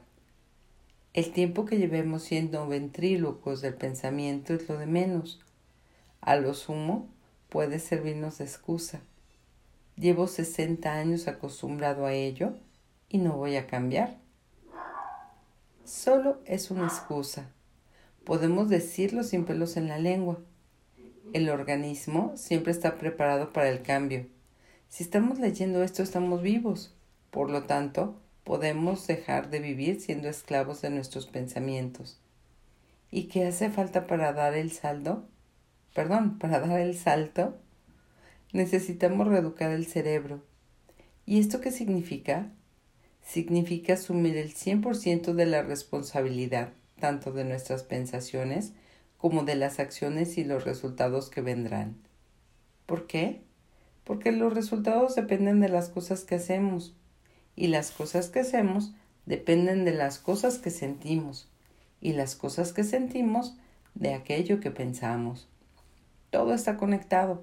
El 1.13 1.31
tiempo 1.33 1.67
que 1.67 1.77
llevemos 1.77 2.23
siendo 2.23 2.67
ventrílocos 2.67 3.61
del 3.61 3.75
pensamiento 3.75 4.55
es 4.55 4.67
lo 4.67 4.79
de 4.79 4.87
menos. 4.87 5.45
A 6.23 6.37
lo 6.37 6.55
sumo 6.55 7.07
puede 7.51 7.79
servirnos 7.81 8.39
de 8.39 8.45
excusa. 8.45 9.03
Llevo 9.97 10.27
60 10.27 10.91
años 10.91 11.29
acostumbrado 11.29 12.07
a 12.07 12.15
ello 12.15 12.55
y 13.11 13.19
no 13.19 13.37
voy 13.37 13.57
a 13.57 13.67
cambiar. 13.67 14.17
Solo 15.85 16.41
es 16.47 16.71
una 16.71 16.85
excusa. 16.85 17.51
Podemos 18.31 18.69
decirlo 18.69 19.25
sin 19.25 19.45
pelos 19.45 19.77
en 19.77 19.88
la 19.88 19.99
lengua. 19.99 20.38
El 21.33 21.51
organismo 21.51 22.33
siempre 22.37 22.71
está 22.71 22.97
preparado 22.97 23.53
para 23.53 23.69
el 23.69 23.83
cambio. 23.83 24.29
Si 24.88 25.03
estamos 25.03 25.40
leyendo 25.40 25.83
esto, 25.83 26.05
estamos 26.05 26.40
vivos. 26.40 26.95
Por 27.33 27.51
lo 27.51 27.64
tanto, 27.64 28.21
podemos 28.45 29.05
dejar 29.09 29.51
de 29.51 29.59
vivir 29.59 30.01
siendo 30.01 30.29
esclavos 30.29 30.81
de 30.81 30.90
nuestros 30.90 31.27
pensamientos. 31.27 32.21
¿Y 33.11 33.25
qué 33.25 33.49
hace 33.49 33.69
falta 33.69 34.07
para 34.07 34.33
dar 34.33 34.55
el 34.55 34.71
saldo? 34.71 35.27
Perdón, 35.93 36.38
para 36.38 36.61
dar 36.61 36.79
el 36.79 36.97
salto. 36.97 37.59
Necesitamos 38.53 39.27
reeducar 39.27 39.73
el 39.73 39.87
cerebro. 39.87 40.40
¿Y 41.27 41.40
esto 41.40 41.61
qué 41.61 41.73
significa? 41.73 42.53
Significa 43.27 43.95
asumir 43.95 44.37
el 44.37 44.55
100% 44.55 45.35
de 45.35 45.47
la 45.47 45.62
responsabilidad, 45.62 46.75
tanto 47.01 47.33
de 47.33 47.45
nuestras 47.45 47.83
pensaciones 47.83 48.73
como 49.19 49.43
de 49.43 49.57
las 49.57 49.81
acciones 49.81 50.39
y 50.39 50.45
los 50.45 50.65
resultados 50.65 51.29
que 51.29 51.41
vendrán. 51.41 51.97
¿Por 52.87 53.07
qué? 53.07 53.43
Porque 54.05 54.33
los 54.33 54.55
resultados 54.55 55.15
dependen 55.17 55.61
de 55.61 55.69
las 55.69 55.89
cosas 55.89 56.25
que 56.25 56.37
hacemos 56.37 56.95
y 57.57 57.67
las 57.67 57.91
cosas 57.91 58.29
que 58.29 58.41
hacemos 58.41 58.93
dependen 59.27 59.85
de 59.85 59.93
las 59.93 60.19
cosas 60.19 60.59
que 60.59 60.71
sentimos 60.71 61.49
y 62.01 62.13
las 62.13 62.35
cosas 62.35 62.73
que 62.73 62.85
sentimos 62.85 63.57
de 63.95 64.15
aquello 64.15 64.61
que 64.61 64.71
pensamos. 64.71 65.49
Todo 66.31 66.55
está 66.55 66.77
conectado. 66.77 67.43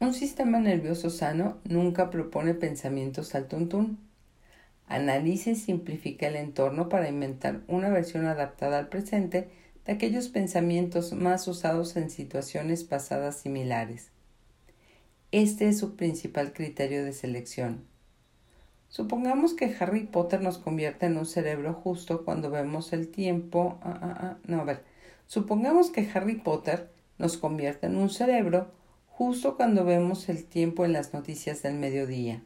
Un 0.00 0.14
sistema 0.14 0.60
nervioso 0.60 1.10
sano 1.10 1.58
nunca 1.64 2.10
propone 2.10 2.54
pensamientos 2.54 3.34
al 3.34 3.48
tuntún. 3.48 3.98
Analiza 4.88 5.50
y 5.50 5.56
simplifica 5.56 6.28
el 6.28 6.36
entorno 6.36 6.88
para 6.88 7.08
inventar 7.08 7.60
una 7.68 7.90
versión 7.90 8.26
adaptada 8.26 8.78
al 8.78 8.88
presente 8.88 9.48
de 9.84 9.92
aquellos 9.92 10.28
pensamientos 10.28 11.12
más 11.12 11.46
usados 11.46 11.96
en 11.96 12.10
situaciones 12.10 12.84
pasadas 12.84 13.36
similares. 13.36 14.10
Este 15.30 15.68
es 15.68 15.78
su 15.78 15.94
principal 15.94 16.54
criterio 16.54 17.04
de 17.04 17.12
selección. 17.12 17.84
Supongamos 18.88 19.52
que 19.52 19.76
Harry 19.78 20.04
Potter 20.04 20.40
nos 20.40 20.56
convierte 20.56 21.04
en 21.04 21.18
un 21.18 21.26
cerebro 21.26 21.74
justo 21.74 22.24
cuando 22.24 22.50
vemos 22.50 22.94
el 22.94 23.08
tiempo. 23.08 23.78
Ah, 23.82 23.98
ah, 24.00 24.18
ah, 24.20 24.36
no, 24.46 24.62
a 24.62 24.64
ver. 24.64 24.84
Supongamos 25.26 25.90
que 25.90 26.08
Harry 26.14 26.36
Potter 26.36 26.90
nos 27.18 27.36
convierte 27.36 27.86
en 27.86 27.96
un 27.96 28.08
cerebro 28.08 28.70
justo 29.08 29.56
cuando 29.56 29.84
vemos 29.84 30.30
el 30.30 30.46
tiempo 30.46 30.86
en 30.86 30.94
las 30.94 31.12
noticias 31.12 31.62
del 31.62 31.74
mediodía. 31.74 32.42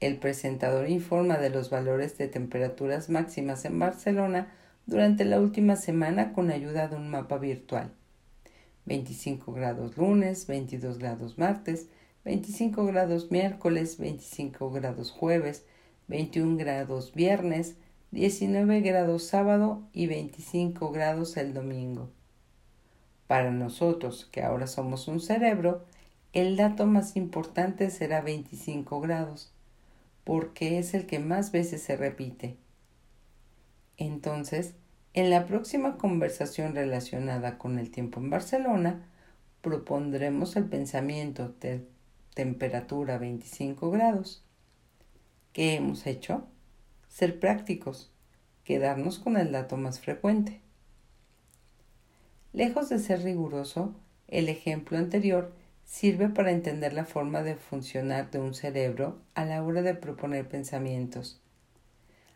El 0.00 0.16
presentador 0.16 0.88
informa 0.88 1.36
de 1.36 1.50
los 1.50 1.68
valores 1.68 2.16
de 2.16 2.26
temperaturas 2.26 3.10
máximas 3.10 3.66
en 3.66 3.78
Barcelona 3.78 4.50
durante 4.86 5.26
la 5.26 5.38
última 5.38 5.76
semana 5.76 6.32
con 6.32 6.50
ayuda 6.50 6.88
de 6.88 6.96
un 6.96 7.10
mapa 7.10 7.36
virtual. 7.36 7.92
25 8.86 9.52
grados 9.52 9.98
lunes, 9.98 10.46
22 10.46 10.98
grados 10.98 11.36
martes, 11.36 11.88
25 12.24 12.86
grados 12.86 13.30
miércoles, 13.30 13.98
25 13.98 14.70
grados 14.70 15.10
jueves, 15.10 15.66
21 16.08 16.56
grados 16.56 17.12
viernes, 17.14 17.76
19 18.10 18.80
grados 18.80 19.24
sábado 19.24 19.82
y 19.92 20.06
25 20.06 20.92
grados 20.92 21.36
el 21.36 21.52
domingo. 21.52 22.10
Para 23.26 23.50
nosotros, 23.50 24.28
que 24.32 24.42
ahora 24.42 24.66
somos 24.66 25.08
un 25.08 25.20
cerebro, 25.20 25.84
el 26.32 26.56
dato 26.56 26.86
más 26.86 27.16
importante 27.16 27.90
será 27.90 28.22
25 28.22 29.00
grados, 29.00 29.52
porque 30.24 30.78
es 30.78 30.94
el 30.94 31.06
que 31.06 31.18
más 31.18 31.52
veces 31.52 31.82
se 31.82 31.96
repite. 31.96 32.56
Entonces, 33.96 34.74
en 35.12 35.30
la 35.30 35.46
próxima 35.46 35.98
conversación 35.98 36.74
relacionada 36.74 37.58
con 37.58 37.78
el 37.78 37.90
tiempo 37.90 38.20
en 38.20 38.30
Barcelona, 38.30 39.06
propondremos 39.60 40.56
el 40.56 40.64
pensamiento 40.64 41.54
de 41.60 41.86
temperatura 42.34 43.18
25 43.18 43.90
grados. 43.90 44.44
¿Qué 45.52 45.74
hemos 45.74 46.06
hecho? 46.06 46.44
Ser 47.08 47.40
prácticos, 47.40 48.12
quedarnos 48.64 49.18
con 49.18 49.36
el 49.36 49.52
dato 49.52 49.76
más 49.76 50.00
frecuente. 50.00 50.60
Lejos 52.52 52.88
de 52.88 52.98
ser 52.98 53.22
riguroso, 53.22 53.94
el 54.28 54.48
ejemplo 54.48 54.96
anterior 54.96 55.52
sirve 55.90 56.28
para 56.28 56.52
entender 56.52 56.92
la 56.92 57.04
forma 57.04 57.42
de 57.42 57.56
funcionar 57.56 58.30
de 58.30 58.38
un 58.38 58.54
cerebro 58.54 59.18
a 59.34 59.44
la 59.44 59.64
hora 59.64 59.82
de 59.82 59.94
proponer 59.94 60.46
pensamientos. 60.46 61.40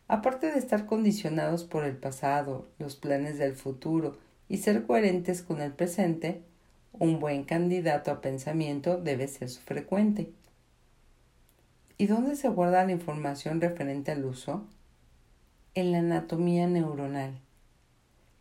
Aparte 0.08 0.50
de 0.50 0.58
estar 0.58 0.86
condicionados 0.86 1.62
por 1.62 1.84
el 1.84 1.96
pasado, 1.96 2.66
los 2.80 2.96
planes 2.96 3.38
del 3.38 3.54
futuro 3.54 4.18
y 4.48 4.56
ser 4.56 4.84
coherentes 4.86 5.40
con 5.40 5.60
el 5.60 5.70
presente, 5.70 6.42
un 6.92 7.20
buen 7.20 7.44
candidato 7.44 8.10
a 8.10 8.20
pensamiento 8.20 9.00
debe 9.00 9.28
ser 9.28 9.48
su 9.48 9.60
frecuente. 9.60 10.32
¿Y 11.96 12.06
dónde 12.06 12.34
se 12.34 12.48
guarda 12.48 12.84
la 12.84 12.92
información 12.92 13.60
referente 13.60 14.10
al 14.10 14.24
uso? 14.24 14.66
En 15.76 15.92
la 15.92 16.00
anatomía 16.00 16.66
neuronal. 16.66 17.38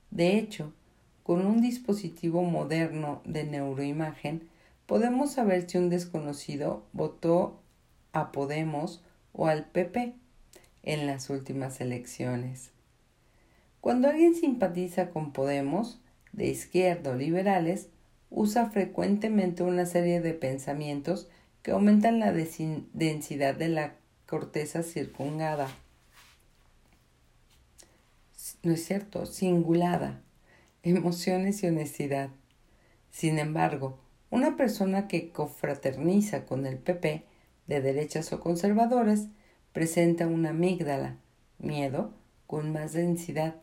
De 0.10 0.40
hecho, 0.40 0.74
con 1.22 1.46
un 1.46 1.62
dispositivo 1.62 2.42
moderno 2.42 3.22
de 3.26 3.44
neuroimagen, 3.44 4.50
podemos 4.86 5.32
saber 5.32 5.70
si 5.70 5.78
un 5.78 5.90
desconocido 5.90 6.86
votó 6.94 7.62
a 8.12 8.32
Podemos 8.32 9.04
o 9.32 9.48
al 9.48 9.66
PP 9.66 10.14
en 10.84 11.08
las 11.08 11.30
últimas 11.30 11.82
elecciones. 11.82 12.72
Cuando 13.82 14.08
alguien 14.08 14.36
simpatiza 14.36 15.10
con 15.10 15.34
Podemos, 15.34 16.00
de 16.32 16.48
izquierda 16.48 17.12
o 17.12 17.16
liberales, 17.16 17.90
usa 18.30 18.70
frecuentemente 18.70 19.64
una 19.64 19.86
serie 19.86 20.22
de 20.22 20.34
pensamientos 20.34 21.28
que 21.62 21.72
aumentan 21.72 22.20
la 22.20 22.32
densidad 22.32 23.56
de 23.56 23.70
la 23.70 23.96
corteza 24.26 24.84
circungada. 24.84 25.68
No 28.64 28.74
es 28.74 28.86
cierto, 28.86 29.26
singulada, 29.26 30.22
emociones 30.82 31.64
y 31.64 31.68
honestidad. 31.68 32.30
Sin 33.12 33.38
embargo, 33.38 34.00
una 34.34 34.58
persona 34.58 35.08
que 35.08 35.30
confraterniza 35.30 36.48
con 36.48 36.66
el 36.66 36.80
PP, 36.80 37.24
de 37.68 37.82
derechas 37.82 38.34
o 38.34 38.40
conservadores, 38.40 39.28
presenta 39.74 40.26
una 40.26 40.50
amígdala, 40.50 41.18
miedo, 41.60 42.12
con 42.48 42.74
más 42.74 42.94
densidad, 42.94 43.54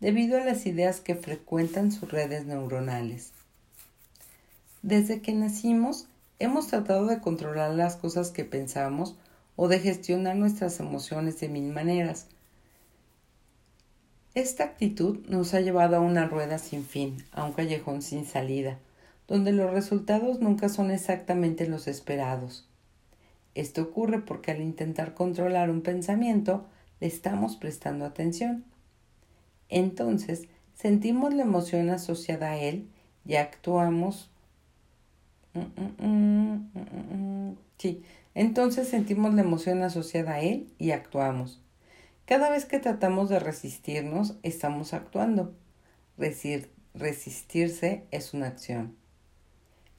debido 0.00 0.38
a 0.38 0.44
las 0.44 0.64
ideas 0.64 1.02
que 1.02 1.14
frecuentan 1.14 1.92
sus 1.92 2.10
redes 2.10 2.46
neuronales. 2.46 3.32
Desde 4.80 5.20
que 5.20 5.34
nacimos, 5.34 6.06
hemos 6.38 6.68
tratado 6.68 7.04
de 7.04 7.20
controlar 7.20 7.74
las 7.74 7.96
cosas 7.96 8.30
que 8.30 8.46
pensamos 8.46 9.16
o 9.56 9.68
de 9.68 9.78
gestionar 9.78 10.36
nuestras 10.36 10.80
emociones 10.80 11.38
de 11.38 11.50
mil 11.50 11.70
maneras. 11.70 12.28
Esta 14.34 14.64
actitud 14.64 15.18
nos 15.28 15.52
ha 15.52 15.60
llevado 15.60 15.96
a 15.96 16.00
una 16.00 16.26
rueda 16.26 16.56
sin 16.56 16.82
fin, 16.82 17.22
a 17.30 17.44
un 17.44 17.52
callejón 17.52 18.00
sin 18.00 18.24
salida, 18.24 18.78
donde 19.28 19.52
los 19.52 19.70
resultados 19.70 20.40
nunca 20.40 20.68
son 20.68 20.90
exactamente 20.90 21.66
los 21.66 21.88
esperados. 21.88 22.68
Esto 23.54 23.82
ocurre 23.82 24.20
porque 24.20 24.50
al 24.50 24.60
intentar 24.60 25.14
controlar 25.14 25.70
un 25.70 25.82
pensamiento 25.82 26.66
le 27.00 27.06
estamos 27.06 27.56
prestando 27.56 28.04
atención. 28.04 28.64
Entonces 29.68 30.48
sentimos 30.74 31.32
la 31.32 31.42
emoción 31.42 31.90
asociada 31.90 32.50
a 32.50 32.58
él 32.58 32.88
y 33.24 33.36
actuamos. 33.36 34.30
Sí, 37.78 38.02
entonces 38.34 38.88
sentimos 38.88 39.32
la 39.34 39.42
emoción 39.42 39.82
asociada 39.82 40.34
a 40.34 40.40
él 40.40 40.68
y 40.78 40.90
actuamos. 40.90 41.60
Cada 42.26 42.50
vez 42.50 42.64
que 42.64 42.80
tratamos 42.80 43.28
de 43.28 43.38
resistirnos, 43.38 44.36
estamos 44.42 44.94
actuando. 44.94 45.54
Resistirse 46.94 48.04
es 48.10 48.34
una 48.34 48.48
acción. 48.48 48.96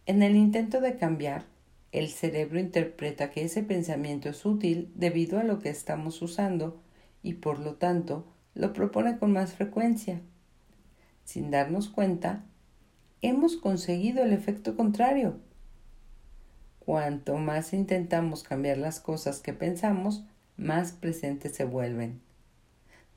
En 0.08 0.22
el 0.22 0.36
intento 0.36 0.82
de 0.82 0.98
cambiar, 0.98 1.46
el 1.92 2.10
cerebro 2.10 2.60
interpreta 2.60 3.32
que 3.32 3.44
ese 3.44 3.64
pensamiento 3.64 4.30
es 4.30 4.46
útil 4.46 4.92
debido 4.94 5.40
a 5.40 5.44
lo 5.44 5.58
que 5.58 5.70
estamos 5.70 6.22
usando 6.22 6.80
y 7.24 7.34
por 7.34 7.58
lo 7.60 7.76
tanto 7.76 8.28
lo 8.54 8.72
propone 8.72 9.18
con 9.18 9.32
más 9.32 9.54
frecuencia. 9.54 10.22
Sin 11.24 11.50
darnos 11.50 11.90
cuenta, 11.90 12.44
hemos 13.24 13.58
conseguido 13.58 14.24
el 14.24 14.32
efecto 14.32 14.78
contrario. 14.78 15.40
Cuanto 16.78 17.38
más 17.38 17.74
intentamos 17.74 18.44
cambiar 18.44 18.78
las 18.78 19.00
cosas 19.00 19.40
que 19.40 19.54
pensamos, 19.54 20.24
más 20.56 20.92
presentes 20.92 21.56
se 21.56 21.66
vuelven. 21.66 22.22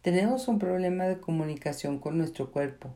Tenemos 0.01 0.49
un 0.49 0.59
problema 0.59 1.05
de 1.05 1.21
comunicación 1.21 1.99
con 1.99 2.17
nuestro 2.17 2.51
cuerpo 2.51 2.95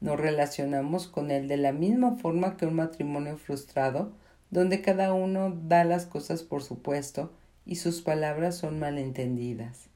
nos 0.00 0.18
relacionamos 0.18 1.08
con 1.08 1.30
él 1.30 1.48
de 1.48 1.56
la 1.56 1.72
misma 1.72 2.16
forma 2.16 2.56
que 2.56 2.66
un 2.66 2.74
matrimonio 2.74 3.36
frustrado, 3.36 4.12
donde 4.50 4.80
cada 4.80 5.12
uno 5.12 5.50
da 5.66 5.84
las 5.84 6.06
cosas 6.06 6.42
por 6.42 6.62
supuesto 6.62 7.32
y 7.66 7.76
sus 7.76 8.00
palabras 8.00 8.56
son 8.56 8.78
malentendidas. 8.78 9.88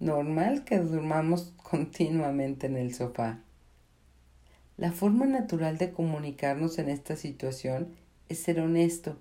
Normal 0.00 0.64
que 0.64 0.78
durmamos 0.78 1.52
continuamente 1.62 2.66
en 2.66 2.76
el 2.76 2.94
sofá. 2.94 3.40
La 4.76 4.92
forma 4.92 5.26
natural 5.26 5.76
de 5.76 5.90
comunicarnos 5.90 6.78
en 6.78 6.88
esta 6.88 7.16
situación 7.16 7.88
es 8.28 8.38
ser 8.38 8.60
honesto 8.60 9.16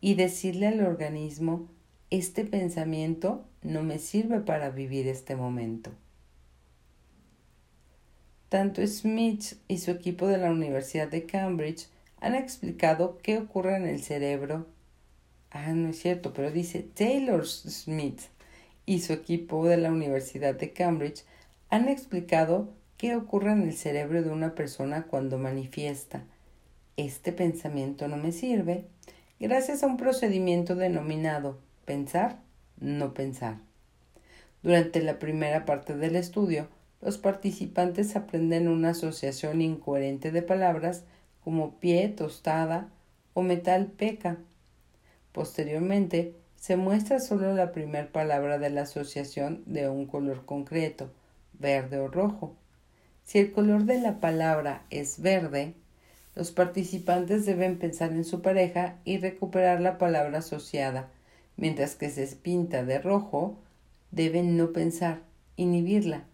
y 0.00 0.14
decirle 0.14 0.66
al 0.66 0.84
organismo 0.84 1.68
este 2.10 2.44
pensamiento 2.44 3.44
no 3.62 3.82
me 3.82 3.98
sirve 3.98 4.40
para 4.40 4.70
vivir 4.70 5.06
este 5.06 5.36
momento. 5.36 5.92
Tanto 8.52 8.86
Smith 8.86 9.54
y 9.66 9.78
su 9.78 9.92
equipo 9.92 10.26
de 10.26 10.36
la 10.36 10.50
Universidad 10.50 11.08
de 11.08 11.24
Cambridge 11.24 11.88
han 12.20 12.34
explicado 12.34 13.16
qué 13.22 13.38
ocurre 13.38 13.76
en 13.76 13.86
el 13.86 14.02
cerebro. 14.02 14.66
Ah, 15.50 15.72
no 15.72 15.88
es 15.88 15.98
cierto, 15.98 16.34
pero 16.34 16.50
dice 16.50 16.82
Taylor 16.82 17.46
Smith 17.46 18.20
y 18.84 19.00
su 19.00 19.14
equipo 19.14 19.66
de 19.66 19.78
la 19.78 19.90
Universidad 19.90 20.54
de 20.54 20.70
Cambridge 20.74 21.24
han 21.70 21.88
explicado 21.88 22.68
qué 22.98 23.16
ocurre 23.16 23.52
en 23.52 23.62
el 23.62 23.72
cerebro 23.72 24.22
de 24.22 24.28
una 24.28 24.54
persona 24.54 25.04
cuando 25.04 25.38
manifiesta 25.38 26.22
este 26.98 27.32
pensamiento 27.32 28.06
no 28.06 28.18
me 28.18 28.32
sirve 28.32 28.84
gracias 29.40 29.82
a 29.82 29.86
un 29.86 29.96
procedimiento 29.96 30.74
denominado 30.74 31.58
pensar, 31.86 32.38
no 32.78 33.14
pensar. 33.14 33.56
Durante 34.62 35.00
la 35.00 35.18
primera 35.18 35.64
parte 35.64 35.96
del 35.96 36.16
estudio, 36.16 36.68
los 37.02 37.18
participantes 37.18 38.14
aprenden 38.14 38.68
una 38.68 38.90
asociación 38.90 39.60
incoherente 39.60 40.30
de 40.30 40.40
palabras 40.40 41.02
como 41.42 41.80
pie, 41.80 42.08
tostada 42.08 42.88
o 43.34 43.42
metal 43.42 43.88
peca. 43.88 44.38
Posteriormente, 45.32 46.36
se 46.56 46.76
muestra 46.76 47.18
solo 47.18 47.54
la 47.54 47.72
primera 47.72 48.06
palabra 48.12 48.58
de 48.58 48.70
la 48.70 48.82
asociación 48.82 49.64
de 49.66 49.88
un 49.88 50.06
color 50.06 50.44
concreto, 50.44 51.10
verde 51.54 51.98
o 51.98 52.06
rojo. 52.06 52.54
Si 53.24 53.40
el 53.40 53.50
color 53.50 53.84
de 53.84 54.00
la 54.00 54.20
palabra 54.20 54.84
es 54.90 55.20
verde, 55.20 55.74
los 56.36 56.52
participantes 56.52 57.44
deben 57.44 57.78
pensar 57.78 58.12
en 58.12 58.24
su 58.24 58.42
pareja 58.42 58.96
y 59.04 59.18
recuperar 59.18 59.80
la 59.80 59.98
palabra 59.98 60.38
asociada, 60.38 61.08
mientras 61.56 61.96
que 61.96 62.10
se 62.10 62.24
pinta 62.36 62.84
de 62.84 63.00
rojo, 63.00 63.58
deben 64.12 64.56
no 64.56 64.72
pensar, 64.72 65.20
inhibirla 65.56 66.26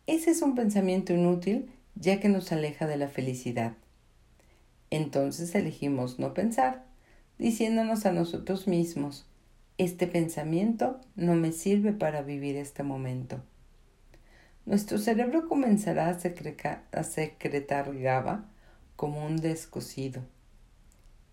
Ese 0.08 0.32
es 0.32 0.42
un 0.42 0.56
pensamiento 0.56 1.14
inútil 1.14 1.72
ya 1.94 2.20
que 2.20 2.28
nos 2.28 2.52
aleja 2.52 2.88
de 2.88 2.98
la 2.98 3.08
felicidad. 3.08 3.74
Entonces 4.90 5.54
elegimos 5.54 6.18
no 6.18 6.34
pensar, 6.34 6.88
diciéndonos 7.38 8.08
a 8.08 8.12
nosotros 8.12 8.68
mismos, 8.68 9.28
este 9.84 10.06
pensamiento 10.06 11.02
no 11.16 11.34
me 11.34 11.52
sirve 11.52 11.92
para 11.92 12.22
vivir 12.22 12.56
este 12.56 12.84
momento. 12.84 13.42
Nuestro 14.68 15.00
cerebro 15.00 15.50
comenzará 15.50 16.10
a, 16.10 17.04
secretar 17.04 17.98
GABA 17.98 18.46
como 18.96 19.26
un 19.26 19.38
descosido. 19.38 20.22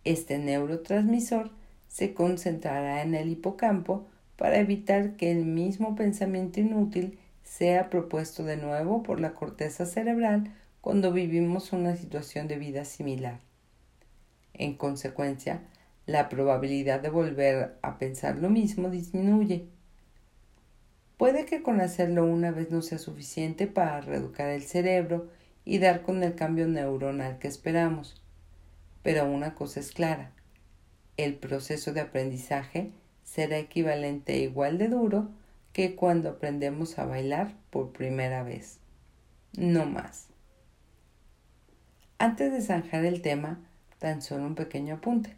Este 0.05 0.39
neurotransmisor 0.39 1.51
se 1.89 2.15
concentrará 2.15 3.03
en 3.03 3.15
el 3.15 3.29
hipocampo 3.29 4.07
para 4.37 4.57
evitar 4.57 5.17
que 5.17 5.31
el 5.31 5.45
mismo 5.45 5.95
pensamiento 5.95 6.59
inútil 6.59 7.19
sea 7.45 7.91
propuesto 7.91 8.45
de 8.45 8.57
nuevo 8.57 9.03
por 9.03 9.21
la 9.21 9.35
corteza 9.35 9.85
cerebral 9.85 10.55
cuando 10.81 11.13
vivimos 11.13 11.75
una 11.75 11.97
situación 11.97 12.49
de 12.49 12.57
vida 12.57 12.87
similar. 12.87 13.41
En 14.55 14.75
consecuencia, 14.75 15.61
la 16.09 16.31
probabilidad 16.31 17.01
de 17.01 17.11
volver 17.11 17.77
a 17.83 17.99
pensar 17.99 18.39
lo 18.39 18.49
mismo 18.49 18.89
disminuye. 18.89 19.69
Puede 21.19 21.45
que 21.45 21.63
con 21.63 21.83
hacerlo 21.83 22.25
una 22.25 22.51
vez 22.51 22.71
no 22.71 22.81
sea 22.81 22.97
suficiente 22.97 23.67
para 23.67 24.01
reeducar 24.01 24.49
el 24.49 24.63
cerebro 24.63 25.29
y 25.67 25.81
dar 25.81 26.01
con 26.01 26.23
el 26.23 26.35
cambio 26.35 26.67
neuronal 26.67 27.39
que 27.39 27.47
esperamos. 27.47 28.23
Pero 29.03 29.27
una 29.27 29.55
cosa 29.55 29.81
es 29.81 29.93
clara, 29.93 30.33
el 31.19 31.35
proceso 31.35 31.93
de 31.93 32.01
aprendizaje 32.01 32.91
será 33.23 33.59
equivalente 33.59 34.33
e 34.33 34.45
igual 34.45 34.79
de 34.79 34.89
duro 34.89 35.29
que 35.75 35.95
cuando 35.95 36.31
aprendemos 36.31 36.99
a 36.99 37.05
bailar 37.05 37.53
por 37.69 37.93
primera 37.93 38.43
vez. 38.43 38.79
No 39.59 39.85
más. 39.85 40.29
Antes 42.17 42.51
de 42.51 42.63
zanjar 42.63 43.05
el 43.05 43.21
tema, 43.21 43.61
tan 43.99 44.23
solo 44.23 44.47
un 44.47 44.55
pequeño 44.55 44.95
apunte. 44.95 45.37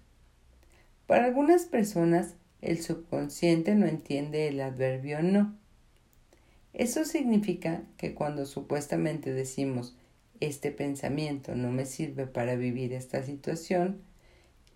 Para 1.11 1.25
algunas 1.25 1.65
personas, 1.65 2.37
el 2.63 2.81
subconsciente 2.81 3.75
no 3.75 3.87
entiende 3.87 4.47
el 4.47 4.61
adverbio 4.61 5.21
no. 5.25 5.59
Eso 6.73 7.05
significa 7.05 7.83
que 7.97 8.15
cuando 8.15 8.47
supuestamente 8.47 9.33
decimos 9.33 9.97
este 10.39 10.71
pensamiento 10.71 11.57
no 11.57 11.73
me 11.73 11.85
sirve 11.85 12.29
para 12.29 12.55
vivir 12.55 12.93
esta 12.93 13.25
situación, 13.25 14.01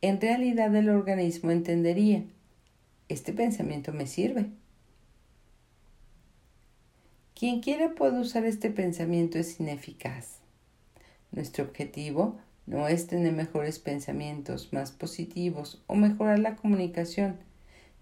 en 0.00 0.20
realidad 0.20 0.74
el 0.74 0.88
organismo 0.88 1.52
entendería 1.52 2.24
este 3.08 3.32
pensamiento 3.32 3.92
me 3.92 4.08
sirve. 4.08 4.46
Quien 7.38 7.60
quiera 7.60 7.94
puede 7.94 8.18
usar 8.18 8.44
este 8.44 8.70
pensamiento 8.70 9.38
es 9.38 9.60
ineficaz. 9.60 10.40
Nuestro 11.30 11.62
objetivo 11.62 12.40
no 12.66 12.88
es 12.88 13.06
tener 13.06 13.32
mejores 13.32 13.78
pensamientos, 13.78 14.72
más 14.72 14.90
positivos 14.92 15.82
o 15.86 15.94
mejorar 15.94 16.38
la 16.38 16.56
comunicación, 16.56 17.36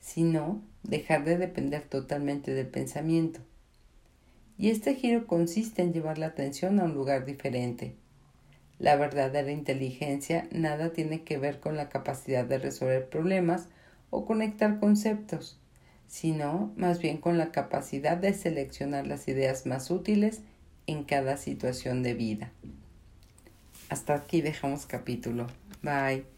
sino 0.00 0.62
dejar 0.82 1.24
de 1.24 1.38
depender 1.38 1.82
totalmente 1.82 2.54
del 2.54 2.68
pensamiento. 2.68 3.40
Y 4.58 4.70
este 4.70 4.94
giro 4.94 5.26
consiste 5.26 5.82
en 5.82 5.92
llevar 5.92 6.18
la 6.18 6.26
atención 6.26 6.78
a 6.78 6.84
un 6.84 6.94
lugar 6.94 7.24
diferente. 7.24 7.96
La 8.78 8.96
verdadera 8.96 9.50
inteligencia 9.50 10.48
nada 10.50 10.92
tiene 10.92 11.22
que 11.22 11.38
ver 11.38 11.60
con 11.60 11.76
la 11.76 11.88
capacidad 11.88 12.44
de 12.44 12.58
resolver 12.58 13.08
problemas 13.08 13.68
o 14.10 14.24
conectar 14.24 14.78
conceptos, 14.78 15.58
sino 16.06 16.72
más 16.76 16.98
bien 16.98 17.18
con 17.18 17.38
la 17.38 17.50
capacidad 17.52 18.16
de 18.16 18.34
seleccionar 18.34 19.06
las 19.06 19.26
ideas 19.28 19.66
más 19.66 19.90
útiles 19.90 20.42
en 20.86 21.04
cada 21.04 21.36
situación 21.36 22.02
de 22.02 22.14
vida. 22.14 22.52
Hasta 23.92 24.14
aquí 24.14 24.40
dejamos 24.40 24.86
capítulo. 24.86 25.48
Bye. 25.82 26.31